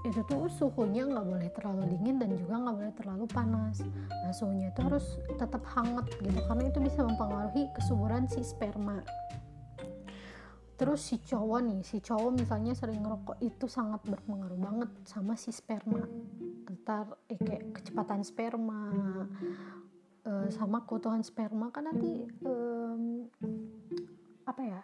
itu 0.00 0.20
tuh 0.24 0.48
suhunya 0.48 1.04
nggak 1.04 1.26
boleh 1.28 1.48
terlalu 1.52 1.82
dingin 1.92 2.16
dan 2.16 2.32
juga 2.32 2.54
nggak 2.56 2.76
boleh 2.76 2.94
terlalu 2.96 3.24
panas. 3.28 3.84
Nah 4.08 4.32
suhunya 4.32 4.72
itu 4.72 4.80
harus 4.80 5.20
tetap 5.36 5.60
hangat 5.76 6.08
gitu 6.20 6.40
karena 6.48 6.64
itu 6.68 6.78
bisa 6.80 7.00
mempengaruhi 7.04 7.68
kesuburan 7.76 8.24
si 8.28 8.40
sperma 8.40 9.04
terus 10.80 11.12
si 11.12 11.20
cowok 11.20 11.60
nih 11.60 11.80
si 11.84 12.00
cowok 12.00 12.40
misalnya 12.40 12.72
sering 12.72 13.04
ngerokok 13.04 13.36
itu 13.44 13.68
sangat 13.68 14.00
berpengaruh 14.00 14.56
banget 14.56 14.88
sama 15.04 15.36
si 15.36 15.52
sperma. 15.52 16.08
Entar 16.72 17.20
eh, 17.28 17.36
kayak 17.36 17.76
kecepatan 17.76 18.24
sperma 18.24 18.88
uh, 20.24 20.48
sama 20.48 20.88
keutuhan 20.88 21.20
sperma. 21.20 21.68
Kan 21.68 21.84
nanti 21.84 22.24
um, 22.48 23.28
apa 24.48 24.62
ya 24.64 24.80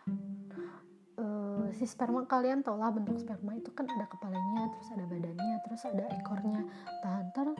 uh, 1.16 1.64
si 1.72 1.88
sperma 1.88 2.28
kalian 2.28 2.60
tau 2.60 2.76
lah 2.76 2.92
bentuk 2.92 3.16
sperma 3.16 3.56
itu 3.56 3.72
kan 3.72 3.88
ada 3.88 4.04
kepalanya 4.04 4.68
terus 4.76 4.92
ada 4.92 5.04
badannya 5.08 5.56
terus 5.64 5.82
ada 5.88 6.04
ekornya. 6.12 6.60
Nah 7.08 7.24
ntar 7.32 7.56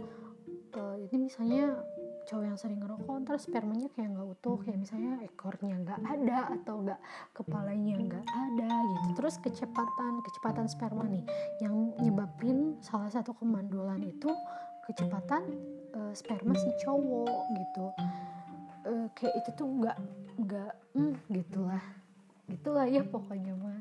ini 0.77 1.33
misalnya 1.33 1.73
cowok 2.27 2.45
yang 2.45 2.59
sering 2.59 2.83
ngerokok 2.83 3.15
ntar 3.23 3.39
spermanya 3.39 3.87
kayak 3.95 4.19
nggak 4.19 4.29
utuh 4.35 4.59
kayak 4.59 4.83
misalnya 4.83 5.23
ekornya 5.23 5.75
nggak 5.79 6.01
ada 6.03 6.39
atau 6.59 6.75
nggak 6.83 7.01
kepalanya 7.31 7.95
nggak 8.03 8.27
ada 8.27 8.71
gitu. 8.83 9.09
Terus 9.23 9.35
kecepatan 9.39 10.13
kecepatan 10.27 10.67
sperma 10.67 11.07
nih 11.07 11.25
yang 11.63 11.95
nyebabin 12.03 12.75
salah 12.83 13.09
satu 13.09 13.31
kemandulan 13.39 14.03
itu 14.03 14.29
kecepatan 14.91 15.43
uh, 15.95 16.13
sperma 16.13 16.59
si 16.59 16.71
cowok 16.83 17.43
gitu. 17.55 17.87
Uh, 18.87 19.07
kayak 19.15 19.35
itu 19.47 19.51
tuh 19.55 19.67
nggak 19.67 19.97
nggak 20.43 20.73
hmm, 20.99 21.15
gitulah. 21.31 21.85
Gitulah 22.51 22.87
ya 22.91 23.07
pokoknya 23.07 23.55
mah. 23.55 23.81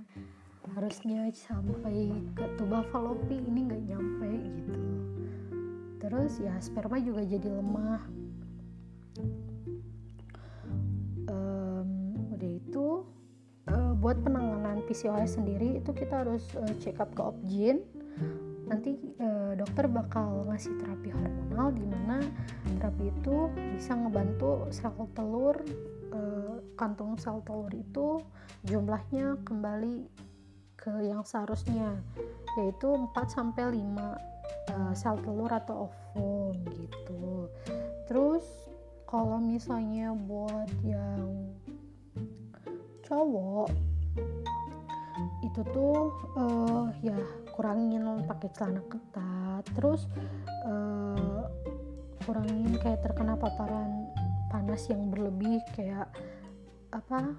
Harusnya 0.73 1.29
sampai 1.29 2.10
ke 2.34 2.45
tuba 2.58 2.81
falopi 2.89 3.38
ini 3.38 3.69
nggak 3.69 3.84
nyampe 3.86 4.31
gitu. 4.53 4.77
Terus 6.01 6.38
ya 6.41 6.53
sperma 6.62 7.01
juga 7.01 7.25
jadi 7.25 7.49
lemah 7.49 8.24
um, 11.30 11.89
udah 12.36 12.51
itu 12.51 12.88
uh, 13.69 13.93
buat 13.97 14.17
penanganan 14.21 14.84
PCOS 14.86 15.39
sendiri 15.39 15.80
itu 15.80 15.91
kita 15.91 16.25
harus 16.25 16.43
uh, 16.56 16.73
check 16.80 16.99
up 17.01 17.12
ke 17.15 17.21
obgyn 17.21 17.82
nanti 18.65 18.97
uh, 19.21 19.54
dokter 19.54 19.86
bakal 19.86 20.41
ngasih 20.49 20.73
terapi 20.82 21.13
hormonal 21.13 21.69
di 21.69 21.86
mana 21.86 22.17
terapi 22.82 23.13
itu 23.13 23.49
bisa 23.78 23.93
ngebantu 23.93 24.65
sel 24.73 24.93
telur 25.13 25.54
uh, 26.10 26.58
kantung 26.73 27.13
sel 27.21 27.45
telur 27.45 27.69
itu 27.69 28.25
jumlahnya 28.65 29.38
kembali 29.45 30.10
ke 30.73 30.91
yang 31.06 31.21
seharusnya 31.21 31.97
yaitu 32.58 32.89
4 32.89 33.13
sampai 33.30 33.73
5 33.73 33.78
uh, 34.73 34.93
sel 34.97 35.17
telur 35.21 35.49
atau 35.49 35.89
ovum 35.89 36.58
gitu. 36.73 37.49
Terus 38.10 38.45
kalau 39.05 39.37
misalnya 39.37 40.11
buat 40.13 40.69
yang 40.81 41.53
cowok 43.05 43.69
itu 45.45 45.61
tuh 45.71 46.11
uh, 46.35 46.89
ya 46.99 47.15
kurangin 47.55 48.03
pakai 48.27 48.49
celana 48.51 48.81
ketat 48.91 49.63
terus 49.77 50.09
uh, 50.67 51.47
kurangin 52.27 52.75
kayak 52.81 52.99
terkena 53.05 53.37
paparan 53.37 54.09
panas 54.49 54.83
yang 54.91 55.07
berlebih 55.13 55.61
kayak 55.77 56.09
apa 56.91 57.37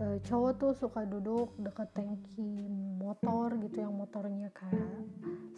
uh, 0.00 0.18
cowok 0.24 0.52
tuh 0.56 0.72
suka 0.72 1.04
duduk 1.04 1.52
dekat 1.60 1.92
tangki 1.92 2.66
motor 2.96 3.52
gitu 3.60 3.84
yang 3.84 3.94
motornya 3.94 4.48
kayak 4.56 5.04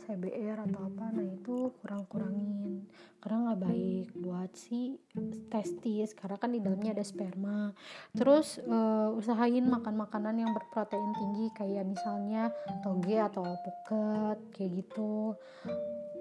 CBR 0.03 0.67
atau 0.67 0.91
apa. 0.91 1.05
Nah 1.15 1.27
itu 1.27 1.71
kurang-kurangin. 1.81 2.85
Karena 3.23 3.39
nggak 3.47 3.61
baik 3.63 4.09
buat 4.19 4.51
si 4.59 4.99
testis 5.47 6.11
karena 6.19 6.37
kan 6.43 6.51
di 6.51 6.59
dalamnya 6.59 6.99
ada 6.99 7.07
sperma. 7.07 7.71
Terus 8.11 8.59
uh, 8.67 9.15
usahain 9.15 9.63
makan 9.63 9.95
makanan 9.95 10.43
yang 10.43 10.51
berprotein 10.51 11.15
tinggi 11.15 11.47
kayak 11.55 11.87
misalnya 11.87 12.51
toge 12.83 13.15
atau 13.15 13.47
alpukat 13.47 14.39
kayak 14.51 14.83
gitu. 14.83 15.39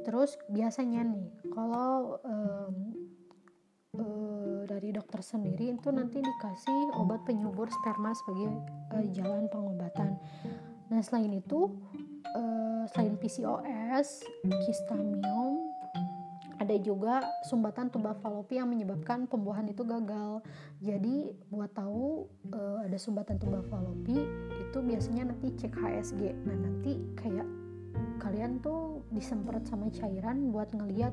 Terus 0.05 0.37
biasanya 0.49 1.05
nih 1.09 1.29
kalau 1.53 2.21
um, 2.21 2.93
uh, 3.97 4.63
dari 4.69 4.93
dokter 4.95 5.19
sendiri 5.19 5.75
itu 5.75 5.89
nanti 5.91 6.21
dikasih 6.21 6.95
obat 6.99 7.23
penyubur 7.27 7.67
sperma 7.67 8.15
sebagai 8.15 8.51
uh, 8.95 9.05
jalan 9.11 9.47
pengobatan 9.51 10.19
nah 10.91 10.99
selain 10.99 11.31
itu 11.39 11.71
uh, 12.35 12.83
selain 12.91 13.15
PCOS, 13.17 14.25
kistamium, 14.67 15.71
ada 16.61 16.77
juga 16.77 17.25
sumbatan 17.49 17.89
tuba 17.89 18.13
falopi 18.21 18.61
yang 18.61 18.69
menyebabkan 18.69 19.25
pembuahan 19.25 19.65
itu 19.65 19.81
gagal. 19.81 20.45
Jadi 20.77 21.33
buat 21.49 21.73
tahu 21.73 22.29
uh, 22.53 22.85
ada 22.85 22.97
sumbatan 23.01 23.41
tuba 23.41 23.65
falopi 23.65 24.29
itu 24.61 24.77
biasanya 24.77 25.33
nanti 25.33 25.49
cek 25.57 25.73
HSG. 25.73 26.21
Nah 26.45 26.57
nanti 26.57 27.01
kayak 27.17 27.49
kalian 28.21 28.61
tuh 28.61 29.01
disemprot 29.09 29.65
sama 29.65 29.89
cairan 29.89 30.53
buat 30.53 30.69
ngeliat 30.69 31.11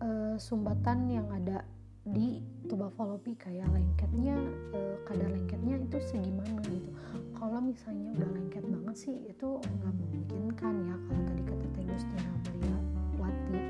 uh, 0.00 0.34
sumbatan 0.40 1.12
yang 1.12 1.28
ada 1.28 1.62
di 2.08 2.40
tuba 2.64 2.88
falopi 2.96 3.36
kayak 3.36 3.68
lengketnya 3.68 4.32
uh, 4.72 4.96
kadar 5.04 5.28
lengketnya 5.28 5.84
itu 5.84 5.98
segimana 6.00 6.56
gitu. 6.72 6.90
Kalau 7.36 7.60
misalnya 7.60 8.08
udah 8.16 8.30
lengket 8.32 8.64
banget 8.64 8.96
sih 8.96 9.16
itu 9.28 9.48
nggak 9.60 9.92
memungkinkan 9.92 10.74
ya 10.88 10.96
kalau 10.96 11.22
tadi 11.28 11.42
kata 11.44 11.66
Tegus 11.76 12.04
Tiara 12.08 12.32
Mulia 12.32 12.76
Wati. 13.20 13.60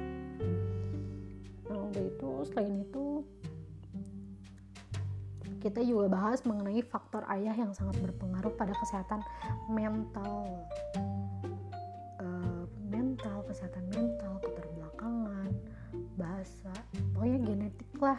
Nah 1.66 1.78
udah 1.90 2.04
itu 2.06 2.30
selain 2.46 2.74
itu 2.86 3.04
kita 5.60 5.84
juga 5.84 6.08
bahas 6.08 6.40
mengenai 6.48 6.80
faktor 6.80 7.26
ayah 7.28 7.52
yang 7.52 7.74
sangat 7.76 7.98
berpengaruh 8.00 8.54
pada 8.56 8.72
kesehatan 8.78 9.20
mental. 9.68 10.64
Uh, 12.20 12.64
mental 12.88 13.42
kesehatan 13.44 13.84
mental 13.92 14.38
pokoknya 17.20 17.40
genetik 17.44 17.92
lah 18.00 18.16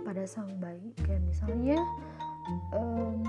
pada 0.00 0.24
sang 0.24 0.48
bayi. 0.56 0.96
Kayak 1.04 1.28
misalnya 1.28 1.76
um, 2.72 3.20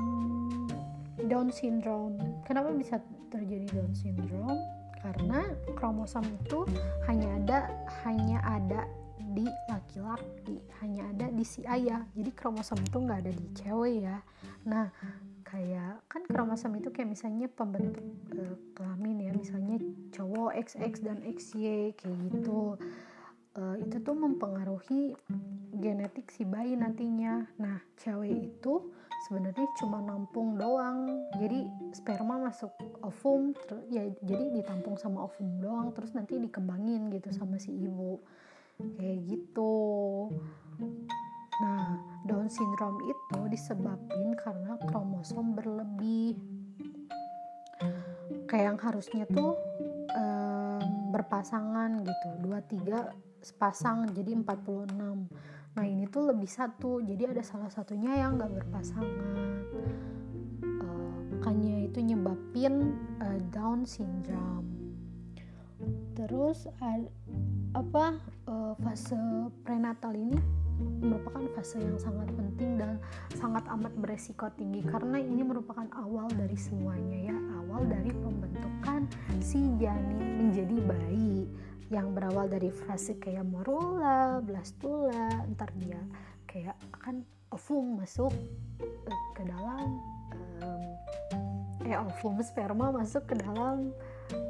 Down 1.28 1.52
syndrome. 1.52 2.16
Kenapa 2.48 2.72
bisa 2.72 3.04
terjadi 3.28 3.76
Down 3.76 3.92
syndrome? 3.92 4.56
Karena 5.04 5.52
kromosom 5.76 6.24
itu 6.40 6.64
hanya 7.12 7.28
ada 7.44 7.60
hanya 8.08 8.40
ada 8.48 8.88
di 9.36 9.44
laki-laki 9.68 10.64
hanya 10.80 11.12
ada 11.12 11.28
di 11.28 11.44
si 11.44 11.68
ayah. 11.68 12.08
Jadi 12.16 12.32
kromosom 12.32 12.80
itu 12.80 12.96
nggak 12.96 13.20
ada 13.28 13.34
di 13.36 13.48
cewek 13.52 14.00
ya. 14.00 14.24
Nah 14.64 14.96
kayak 15.44 16.08
kan 16.08 16.24
kromosom 16.24 16.72
itu 16.80 16.88
kayak 16.96 17.12
misalnya 17.12 17.52
pembentuk 17.52 18.00
uh, 18.32 18.56
kelamin 18.80 19.28
ya. 19.28 19.32
Misalnya 19.36 19.76
cowok 20.16 20.56
XX 20.56 21.04
dan 21.04 21.20
XY 21.20 22.00
kayak 22.00 22.16
gitu 22.32 22.80
uh, 23.56 23.76
itu 23.80 23.98
tuh 24.04 24.16
mempengaruhi 24.16 25.16
genetik 25.76 26.32
si 26.32 26.44
bayi 26.48 26.76
nantinya. 26.76 27.48
Nah 27.60 27.80
cewek 28.00 28.56
itu 28.56 28.92
sebenarnya 29.28 29.68
cuma 29.80 30.00
nampung 30.04 30.60
doang. 30.60 31.28
Jadi 31.40 31.68
sperma 31.96 32.40
masuk 32.40 32.72
ovum 33.04 33.56
ya 33.92 34.08
jadi 34.24 34.52
ditampung 34.56 35.00
sama 35.00 35.28
ovum 35.28 35.60
doang 35.60 35.92
terus 35.96 36.12
nanti 36.16 36.40
dikembangin 36.40 37.12
gitu 37.12 37.32
sama 37.32 37.60
si 37.60 37.72
ibu. 37.76 38.20
Kayak 39.00 39.20
gitu. 39.28 39.76
Nah 41.64 41.84
Down 42.28 42.50
syndrome 42.52 43.00
itu 43.08 43.40
disebabkan 43.48 44.36
karena 44.40 44.76
kromosom 44.92 45.56
berlebih. 45.56 46.36
Kayak 48.46 48.66
yang 48.76 48.80
harusnya 48.80 49.24
tuh 49.30 49.56
um, 50.16 50.84
berpasangan 51.12 52.04
gitu 52.04 52.30
dua 52.44 52.60
tiga 52.66 53.14
sepasang 53.46 54.10
jadi 54.10 54.34
46 54.34 54.90
nah 55.76 55.86
ini 55.86 56.10
tuh 56.10 56.34
lebih 56.34 56.50
satu 56.50 57.04
jadi 57.06 57.30
ada 57.30 57.44
salah 57.44 57.68
satunya 57.68 58.16
yang 58.16 58.40
gak 58.40 58.48
berpasangan. 58.64 59.60
Uh, 60.64 61.18
makanya 61.36 61.84
itu 61.84 62.00
nyebabin 62.00 62.96
uh, 63.20 63.40
Down 63.52 63.84
syndrome. 63.84 64.72
Terus 66.16 66.72
uh, 66.80 67.04
apa 67.76 68.24
uh, 68.48 68.74
fase 68.80 69.20
prenatal 69.68 70.16
ini 70.16 70.40
merupakan 70.80 71.44
fase 71.56 71.80
yang 71.80 72.00
sangat 72.02 72.28
penting 72.36 72.82
dan 72.82 72.98
sangat 73.38 73.64
amat 73.72 73.94
beresiko 74.00 74.50
tinggi 74.58 74.84
karena 74.84 75.22
ini 75.22 75.46
merupakan 75.46 75.86
awal 75.96 76.28
dari 76.34 76.58
semuanya 76.58 77.32
ya 77.32 77.38
awal 77.64 77.86
dari 77.86 78.12
pembentukan 78.12 79.08
si 79.40 79.62
janin 79.78 80.50
menjadi 80.50 80.76
bayi 80.84 81.48
yang 81.94 82.18
berawal 82.18 82.50
dari 82.50 82.74
fase 82.74 83.14
kayak 83.22 83.46
morula, 83.46 84.42
blastula, 84.42 85.46
ntar 85.54 85.70
dia 85.78 86.02
kayak 86.50 86.74
akan 86.98 87.22
ovum 87.54 88.02
masuk 88.02 88.34
uh, 88.82 89.22
ke 89.38 89.44
dalam 89.46 90.02
um, 90.34 90.84
eh 91.86 91.94
ovum 91.94 92.42
sperma 92.42 92.90
masuk 92.90 93.30
ke 93.30 93.36
dalam 93.38 93.94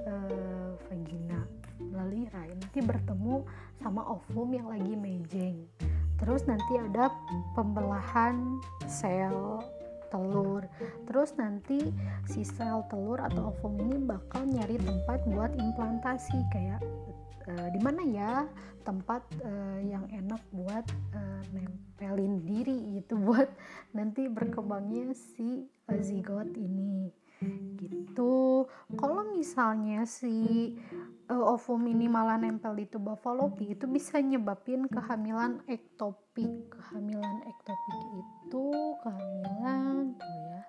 uh, 0.08 0.72
vagina. 0.88 1.44
Melalui 1.76 2.32
rahim 2.32 2.56
nanti 2.56 2.80
bertemu 2.80 3.44
sama 3.84 4.02
ovum 4.08 4.48
yang 4.56 4.72
lagi 4.72 4.96
mejeng 4.96 5.68
terus 6.22 6.48
nanti 6.48 6.80
ada 6.80 7.12
pembelahan 7.54 8.60
sel 8.88 9.64
telur. 10.14 10.64
Terus 11.10 11.36
nanti 11.36 11.92
si 12.30 12.46
sel 12.46 12.86
telur 12.88 13.20
atau 13.20 13.52
ovum 13.52 13.76
ini 13.84 13.98
bakal 14.00 14.48
nyari 14.48 14.80
tempat 14.80 15.26
buat 15.28 15.52
implantasi 15.58 16.40
kayak 16.54 16.80
uh, 17.50 17.68
di 17.74 17.80
mana 17.82 18.02
ya 18.06 18.34
tempat 18.86 19.26
uh, 19.42 19.80
yang 19.82 20.06
enak 20.14 20.42
buat 20.54 20.86
uh, 21.18 21.42
nempelin 21.52 22.42
diri 22.46 23.02
gitu 23.02 23.18
buat 23.26 23.50
nanti 23.92 24.30
berkembangnya 24.30 25.14
si 25.14 25.66
zigot 26.02 26.54
ini 26.54 27.10
gitu. 27.76 28.66
Kalau 28.96 29.24
misalnya 29.36 30.08
si 30.08 30.74
uh, 31.30 31.54
ovum 31.54 31.84
ini 31.90 32.06
malah 32.08 32.38
nempel 32.38 32.78
di 32.78 32.86
tuba 32.88 33.18
fallopi 33.18 33.76
itu 33.76 33.86
bisa 33.90 34.22
nyebabin 34.22 34.88
kehamilan 34.88 35.62
ektopik. 35.68 36.70
Kehamilan 36.72 37.38
ektopik 37.44 38.00
itu 38.16 38.66
kehamilan 39.04 40.16
tuh 40.16 40.36
ya. 40.48 40.62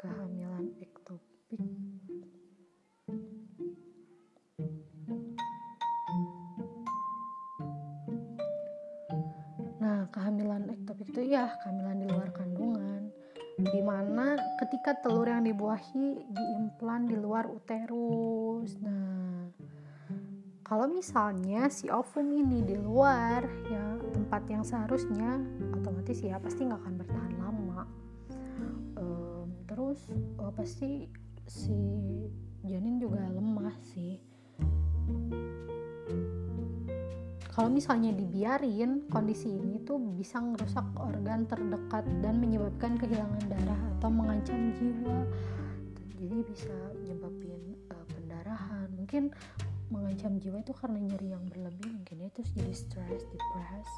Kehamilan 0.00 0.64
ektopik. 0.80 1.62
Nah 9.82 10.06
kehamilan 10.14 10.70
ektopik 10.70 11.10
itu 11.10 11.22
ya 11.26 11.50
kehamilan 11.58 11.91
di 13.62 13.80
mana 13.80 14.34
ketika 14.58 14.98
telur 14.98 15.30
yang 15.30 15.46
dibuahi 15.46 16.26
diimplan 16.26 17.06
di 17.06 17.14
luar 17.14 17.46
uterus. 17.46 18.74
Nah 18.82 19.50
kalau 20.72 20.88
misalnya 20.88 21.68
si 21.68 21.92
ovum 21.92 22.32
ini 22.32 22.64
di 22.64 22.80
luar 22.80 23.44
ya 23.68 24.00
tempat 24.16 24.42
yang 24.48 24.64
seharusnya 24.64 25.36
otomatis 25.76 26.24
ya 26.24 26.40
pasti 26.40 26.64
nggak 26.64 26.80
akan 26.80 26.94
bertahan 26.96 27.34
lama. 27.36 27.80
Um, 28.96 29.52
terus 29.68 30.00
uh, 30.40 30.48
pasti 30.56 31.12
si 31.44 31.76
janin 32.64 32.96
juga 32.96 33.20
lemah 33.28 33.76
sih 33.92 34.31
kalau 37.52 37.68
misalnya 37.68 38.16
dibiarin 38.16 39.04
kondisi 39.12 39.52
ini 39.52 39.84
tuh 39.84 40.00
bisa 40.00 40.40
merusak 40.40 40.88
organ 40.96 41.44
terdekat 41.44 42.08
dan 42.24 42.40
menyebabkan 42.40 42.96
kehilangan 42.96 43.44
darah 43.44 43.80
atau 44.00 44.08
mengancam 44.08 44.72
jiwa. 44.80 45.28
Jadi 46.16 46.38
bisa 46.48 46.72
menyebabkan 47.04 47.60
uh, 47.92 48.06
pendarahan. 48.08 48.88
Mungkin 48.96 49.28
mengancam 49.92 50.40
jiwa 50.40 50.64
itu 50.64 50.72
karena 50.72 50.98
nyeri 51.04 51.28
yang 51.36 51.44
berlebih 51.52 51.92
mungkin 51.92 52.24
ya 52.24 52.28
terus 52.32 52.48
jadi 52.56 52.72
stress 52.72 53.22
depres 53.28 53.90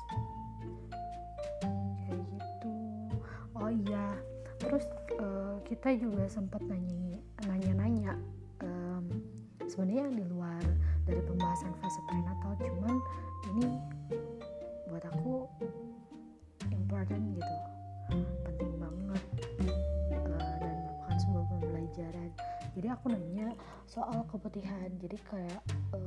kayak 2.02 2.18
gitu. 2.34 2.74
Oh 3.54 3.70
iya 3.70 4.18
terus 4.58 4.82
uh, 5.22 5.62
kita 5.62 5.94
juga 5.94 6.26
sempat 6.26 6.58
nanya 6.66 7.22
nanya-nanya 7.46 8.18
um, 8.66 9.06
sebenarnya 9.70 10.10
di 10.10 10.24
luar 10.26 10.62
dari 11.04 11.20
pembahasan 11.24 11.72
fase 11.80 12.00
prenatal 12.08 12.52
cuman 12.60 12.96
ini 13.52 13.66
buat 14.88 15.04
aku 15.08 15.48
important 16.72 17.22
gitu. 17.36 17.54
Penting 18.44 18.72
banget. 18.76 19.22
Uh, 20.12 20.54
dan 20.60 20.74
merupakan 20.84 21.16
sebuah 21.20 21.44
pembelajaran. 21.48 22.30
Jadi 22.74 22.86
aku 22.90 23.04
nanya 23.12 23.48
soal 23.88 24.24
keputihan. 24.28 24.90
Jadi 25.00 25.16
kayak 25.28 25.60
um, 25.96 26.03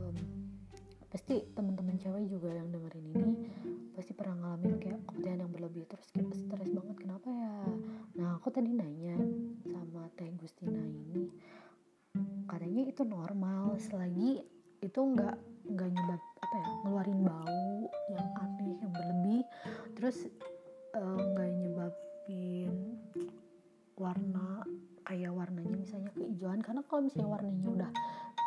misalnya 25.77 26.11
kehijauan 26.17 26.59
karena 26.59 26.81
kalau 26.89 27.01
misalnya 27.05 27.29
warnanya 27.29 27.69
udah 27.69 27.91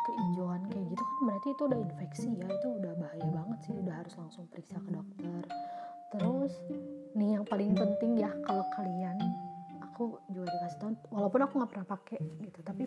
kehijauan 0.01 0.61
kayak 0.67 0.85
gitu 0.91 1.03
kan 1.03 1.19
berarti 1.23 1.47
itu 1.53 1.63
udah 1.65 1.79
infeksi 1.79 2.29
ya 2.35 2.47
itu 2.49 2.67
udah 2.81 2.93
bahaya 2.97 3.27
banget 3.31 3.59
sih 3.63 3.73
udah 3.77 3.95
harus 4.01 4.13
langsung 4.17 4.45
periksa 4.49 4.77
ke 4.81 4.89
dokter. 4.91 5.41
Terus 6.11 6.53
nih 7.15 7.29
yang 7.39 7.45
paling 7.47 7.71
penting 7.71 8.19
ya 8.19 8.31
kalau 8.43 8.65
kalian 8.75 9.17
aku 9.79 10.17
juga 10.33 10.49
dikasih 10.49 10.79
tahu 10.81 10.91
walaupun 11.13 11.39
aku 11.45 11.53
nggak 11.61 11.71
pernah 11.71 11.87
pakai 11.87 12.19
gitu 12.41 12.59
tapi 12.65 12.83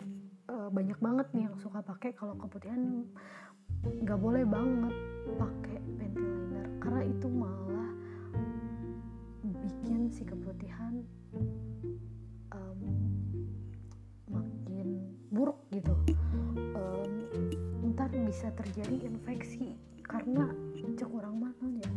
uh, 0.51 0.67
banyak 0.67 0.99
banget 0.99 1.27
nih 1.31 1.43
yang 1.47 1.55
suka 1.61 1.79
pakai 1.79 2.11
kalau 2.11 2.35
keputihan 2.35 3.05
nggak 3.85 4.19
boleh 4.19 4.43
banget 4.43 4.93
pakai 5.37 5.77
liner 5.95 6.67
karena 6.81 7.01
itu 7.05 7.27
malah 7.29 7.91
bikin 9.45 10.09
si 10.09 10.25
keputihan 10.25 11.05
makin 14.29 15.03
buruk 15.29 15.59
gitu. 15.73 15.93
Um, 16.75 17.27
ntar 17.93 18.11
bisa 18.13 18.49
terjadi 18.55 19.05
infeksi 19.05 19.77
karena 20.05 20.49
cek 20.95 21.09
orang 21.11 21.49
mana 21.49 21.67
ya. 21.81 21.91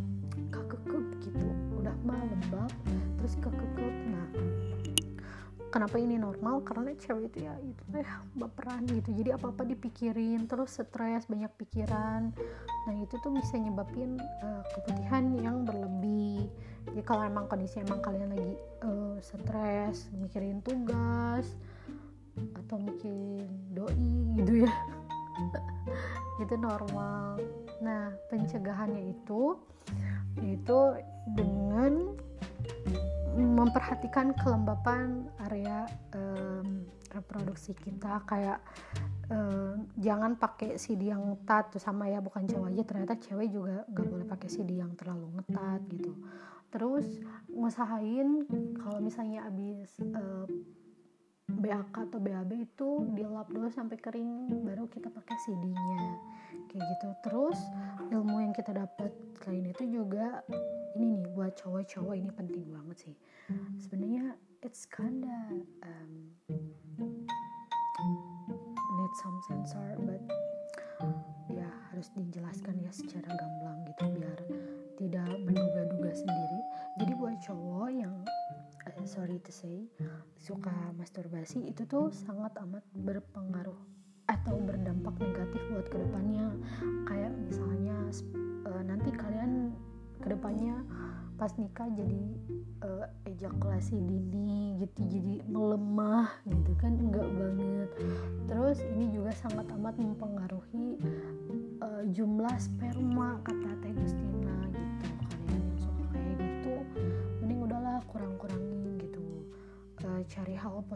Kekekep 0.49 1.05
gitu 1.23 1.47
udah 1.79 1.95
mah 2.03 2.19
lembab 2.19 2.71
terus 3.19 3.35
kekekep 3.39 3.95
nah 4.09 4.27
kenapa 5.69 6.01
ini 6.01 6.17
normal? 6.17 6.65
Karena 6.65 6.91
cewek 6.97 7.31
itu 7.31 7.45
ya 7.45 7.53
itu 7.61 7.83
ya 7.93 8.25
baperan 8.35 8.83
gitu. 8.89 9.13
Jadi 9.13 9.29
apa 9.31 9.53
apa 9.53 9.63
dipikirin 9.63 10.49
terus 10.49 10.81
stres 10.81 11.29
banyak 11.29 11.49
pikiran. 11.55 12.33
Nah 12.89 12.95
itu 12.97 13.15
tuh 13.21 13.31
bisa 13.31 13.55
nyebabin 13.55 14.17
uh, 14.19 14.65
keputihan 14.73 15.29
yang 15.37 15.63
berlebih. 15.63 16.49
Jadi 16.89 17.01
kalau 17.05 17.23
emang 17.23 17.45
kondisi 17.45 17.79
emang 17.79 18.01
kalian 18.01 18.33
lagi 18.33 18.53
uh, 18.81 19.15
stres 19.21 20.09
mikirin 20.17 20.59
tugas 20.65 21.53
atau 22.55 22.77
mikirin 22.79 23.49
doi 23.73 24.35
gitu 24.39 24.65
ya. 24.65 24.73
Itu 26.43 26.55
normal. 26.55 27.39
Nah 27.83 28.11
pencegahannya 28.31 29.11
itu 29.11 29.55
itu 30.39 30.79
dengan 31.35 32.15
memperhatikan 33.35 34.35
kelembapan 34.39 35.27
area 35.47 35.87
um, 36.15 36.87
reproduksi 37.11 37.75
kita. 37.75 38.23
Kayak 38.27 38.59
um, 39.31 39.87
jangan 39.99 40.35
pakai 40.35 40.75
CD 40.75 41.11
yang 41.11 41.23
ngetat 41.23 41.75
tuh 41.75 41.81
sama 41.81 42.07
ya 42.07 42.19
bukan 42.19 42.47
cewek 42.47 42.75
aja. 42.75 42.83
Ternyata 42.83 43.13
cewek 43.19 43.47
juga 43.51 43.83
nggak 43.91 44.07
boleh 44.07 44.25
pakai 44.27 44.49
CD 44.51 44.79
yang 44.79 44.95
terlalu 44.95 45.39
ngetat 45.39 45.81
gitu. 45.91 46.13
Terus 46.69 47.07
ngusahain 47.49 48.45
kalau 48.77 48.99
misalnya 49.01 49.49
abis 49.49 49.89
uh, 50.13 50.45
BAK 51.57 52.09
atau 52.09 52.19
BAB 52.21 52.51
itu 52.61 52.89
dilap 53.17 53.49
dulu 53.49 53.67
sampai 53.73 53.97
kering 53.97 54.51
baru 54.61 54.85
kita 54.85 55.09
pakai 55.09 55.35
CD-nya 55.47 56.05
kayak 56.69 56.85
gitu. 56.85 57.07
Terus 57.25 57.59
ilmu 58.13 58.37
yang 58.45 58.53
kita 58.53 58.77
dapat 58.77 59.09
selain 59.41 59.65
itu 59.65 59.83
juga 59.89 60.45
ini 60.93 61.17
nih 61.17 61.25
buat 61.33 61.57
cowok-cowok 61.57 62.13
ini 62.13 62.29
penting 62.29 62.65
banget 62.69 62.97
sih. 63.09 63.15
Sebenarnya 63.81 64.37
it's 64.61 64.85
kinda 64.85 65.65
um, 65.81 66.11
need 68.99 69.13
some 69.23 69.39
sensor 69.49 69.97
but 70.05 70.21
ya 71.49 71.65
harus 71.89 72.11
dijelaskan 72.13 72.77
ya 72.83 72.91
secara 72.93 73.31
gamblang 73.33 73.79
gitu 73.89 74.05
biar 74.13 74.39
tidak 74.99 75.31
menduga-duga 75.47 76.11
sendiri. 76.11 76.59
Jadi 76.99 77.11
buat 77.15 77.37
cowok 77.41 77.89
yang 77.89 78.13
uh, 78.85 79.05
sorry 79.07 79.39
to 79.41 79.49
say 79.49 79.87
suka 80.39 80.73
masturbasi 80.95 81.67
itu 81.69 81.83
tuh 81.85 82.09
sangat 82.15 82.55
amat 82.63 82.81
berpengaruh 82.95 83.75
atau 84.31 84.55
berdampak 84.63 85.13
negatif 85.19 85.61
buat 85.69 85.87
ke 85.91 85.97
depannya. 85.99 86.49
Kayak 87.05 87.35
misalnya 87.37 87.97
uh, 88.65 88.83
nanti 88.87 89.11
kalian 89.13 89.75
ke 90.23 90.31
depannya 90.31 90.79
pas 91.39 91.55
nikah 91.55 91.87
jadi 91.95 92.23
uh, 92.83 93.07
ejakulasi 93.23 93.95
dini 93.95 94.75
gitu 94.83 95.07
jadi 95.07 95.39
melemah 95.47 96.27
gitu 96.47 96.71
kan 96.81 96.99
enggak 96.99 97.27
banget. 97.35 97.89
Terus 98.47 98.79
ini 98.95 99.11
juga 99.13 99.31
sangat 99.35 99.67
amat 99.75 99.95
mempengaruhi 99.95 100.48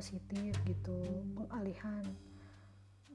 positif 0.04 0.52
gitu 0.68 1.00
pengalihan 1.32 2.04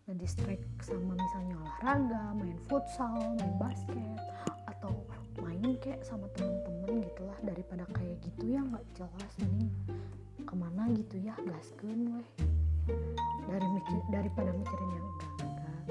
ngedistract 0.08 0.64
sama 0.80 1.20
misalnya 1.20 1.60
olahraga 1.60 2.32
main 2.32 2.56
futsal 2.64 3.36
main 3.36 3.52
basket 3.60 4.16
atau 4.64 4.96
main 5.44 5.76
kayak 5.84 6.00
sama 6.00 6.24
temen-temen 6.32 7.04
gitulah. 7.04 7.36
Daripada 7.44 7.84
kayak 7.92 8.16
gitu 8.24 8.56
ya 8.56 8.64
nggak 8.64 8.80
jelas 8.96 9.32
ini 9.44 9.68
ke 10.48 10.54
mana 10.56 10.88
gitu 10.96 11.20
ya 11.20 11.36
gaskeun 11.44 12.16
weh. 12.16 12.28
Dari 13.44 13.68
mikir 13.68 14.00
daripada 14.08 14.48
mikirin 14.56 14.90
yang 14.96 15.08
enggak 15.44 15.84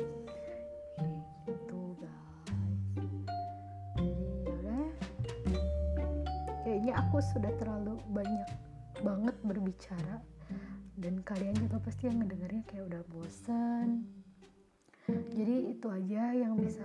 gitu 1.46 1.82
guys. 2.02 2.50
Jadi 4.02 4.26
yaudah 4.50 4.90
kayaknya 6.66 6.94
aku 7.06 7.22
sudah 7.22 7.54
terlalu 7.62 8.02
banyak 8.10 8.50
banget 9.06 9.38
berbicara 9.46 10.26
dan 10.98 11.22
kalian 11.22 11.54
juga 11.56 11.78
pasti 11.78 12.10
yang 12.10 12.26
ngedengarnya 12.26 12.66
kayak 12.66 12.90
udah 12.90 13.02
bosen. 13.14 14.10
Jadi 15.08 15.72
itu 15.72 15.88
aja 15.88 16.36
yang 16.36 16.60
bisa 16.60 16.84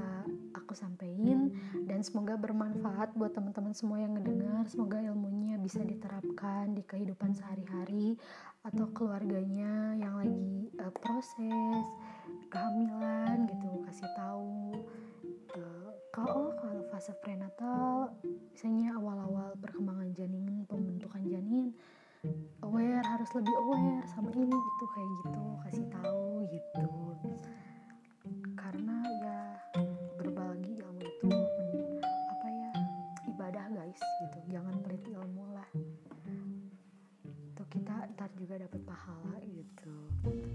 aku 0.54 0.78
sampaikan 0.78 1.50
dan 1.90 2.06
semoga 2.06 2.38
bermanfaat 2.38 3.18
buat 3.18 3.34
teman-teman 3.34 3.74
semua 3.74 3.98
yang 3.98 4.14
ngedengar. 4.14 4.62
Semoga 4.70 5.02
ilmunya 5.02 5.58
bisa 5.58 5.82
diterapkan 5.82 6.70
di 6.70 6.86
kehidupan 6.86 7.34
sehari-hari 7.34 8.14
atau 8.62 8.86
keluarganya 8.94 9.98
yang 9.98 10.14
lagi 10.22 10.70
uh, 10.78 10.94
proses 11.02 11.82
kehamilan 12.46 13.50
gitu 13.50 13.82
kasih 13.90 14.06
tahu 14.14 14.70
uh, 15.58 15.90
kalau 16.14 16.54
kalau 16.54 16.86
fase 16.94 17.10
prenatal 17.26 18.14
misalnya 18.54 18.94
awal-awal 18.94 19.50
perkembangan 19.58 20.14
janin 20.14 20.62
pembentukan 20.70 21.26
janin 21.26 21.74
aware 22.62 23.02
harus 23.02 23.26
lebih 23.34 23.54
aware 23.66 24.06
sama 24.14 24.30
ini 24.38 24.54
gitu 24.54 24.84
kayak 24.94 25.10
gitu 25.10 25.42
kasih 25.66 25.86
tahu 25.90 26.46
gitu. 26.54 26.84
Karena 28.54 28.96
ya 29.18 29.38
berbagi 30.14 30.78
ilmu 30.78 31.02
itu 31.02 31.30
apa 32.30 32.46
ya 32.46 32.70
ibadah 33.26 33.66
guys 33.74 33.98
gitu. 33.98 34.38
Jangan 34.54 34.74
pelit 34.86 35.02
ilmu 35.10 35.44
lah. 35.50 35.68
Tuh 37.58 37.66
kita 37.66 38.06
ntar 38.14 38.30
juga 38.38 38.62
dapat 38.62 38.80
pahala 38.86 39.42
gitu. 39.50 39.94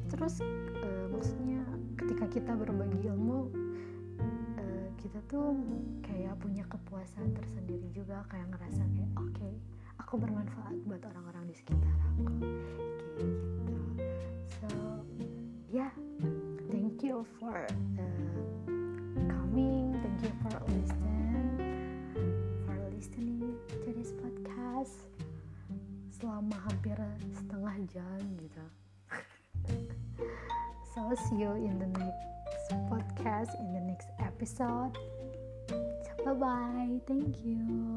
Terus 0.07 0.39
uh, 0.79 1.05
maksudnya 1.11 1.67
ketika 1.99 2.31
kita 2.31 2.51
berbagi 2.55 3.11
ilmu 3.11 3.51
uh, 4.23 4.87
kita 4.95 5.19
tuh 5.27 5.51
kayak 5.99 6.31
punya 6.39 6.63
kepuasan 6.71 7.35
tersendiri 7.35 7.91
juga 7.91 8.23
kayak 8.31 8.55
ngerasa 8.55 8.87
kayak 8.95 9.11
oke 9.19 9.35
okay, 9.35 9.53
aku 9.99 10.15
bermanfaat 10.23 10.79
buat 10.87 11.03
orang-orang 11.03 11.36
di 11.47 11.55
sekitar 11.55 11.95
aku. 12.11 12.27
Kayak 13.15 13.31
gitu. 13.31 13.75
So 14.59 14.67
yeah 15.71 15.93
thank 16.67 16.99
you 16.99 17.23
for 17.39 17.63
uh, 17.95 18.67
coming. 19.31 19.95
Thank 20.03 20.19
you 20.27 20.33
for 20.43 20.55
listening 20.67 21.55
for 22.67 22.75
listening 22.91 23.55
to 23.71 23.89
this 23.95 24.11
podcast 24.19 25.07
selama 26.11 26.59
hampir 26.67 26.99
setengah 27.31 27.75
jam 27.87 28.19
gitu. 28.35 28.65
So 30.97 31.13
see 31.29 31.45
you 31.45 31.53
in 31.53 31.77
the 31.77 31.85
next 31.93 32.25
podcast 32.89 33.53
in 33.61 33.69
the 33.69 33.83
next 33.85 34.09
episode. 34.17 34.97
Bye 36.25 36.33
bye 36.33 36.99
thank 37.05 37.39
you 37.45 37.96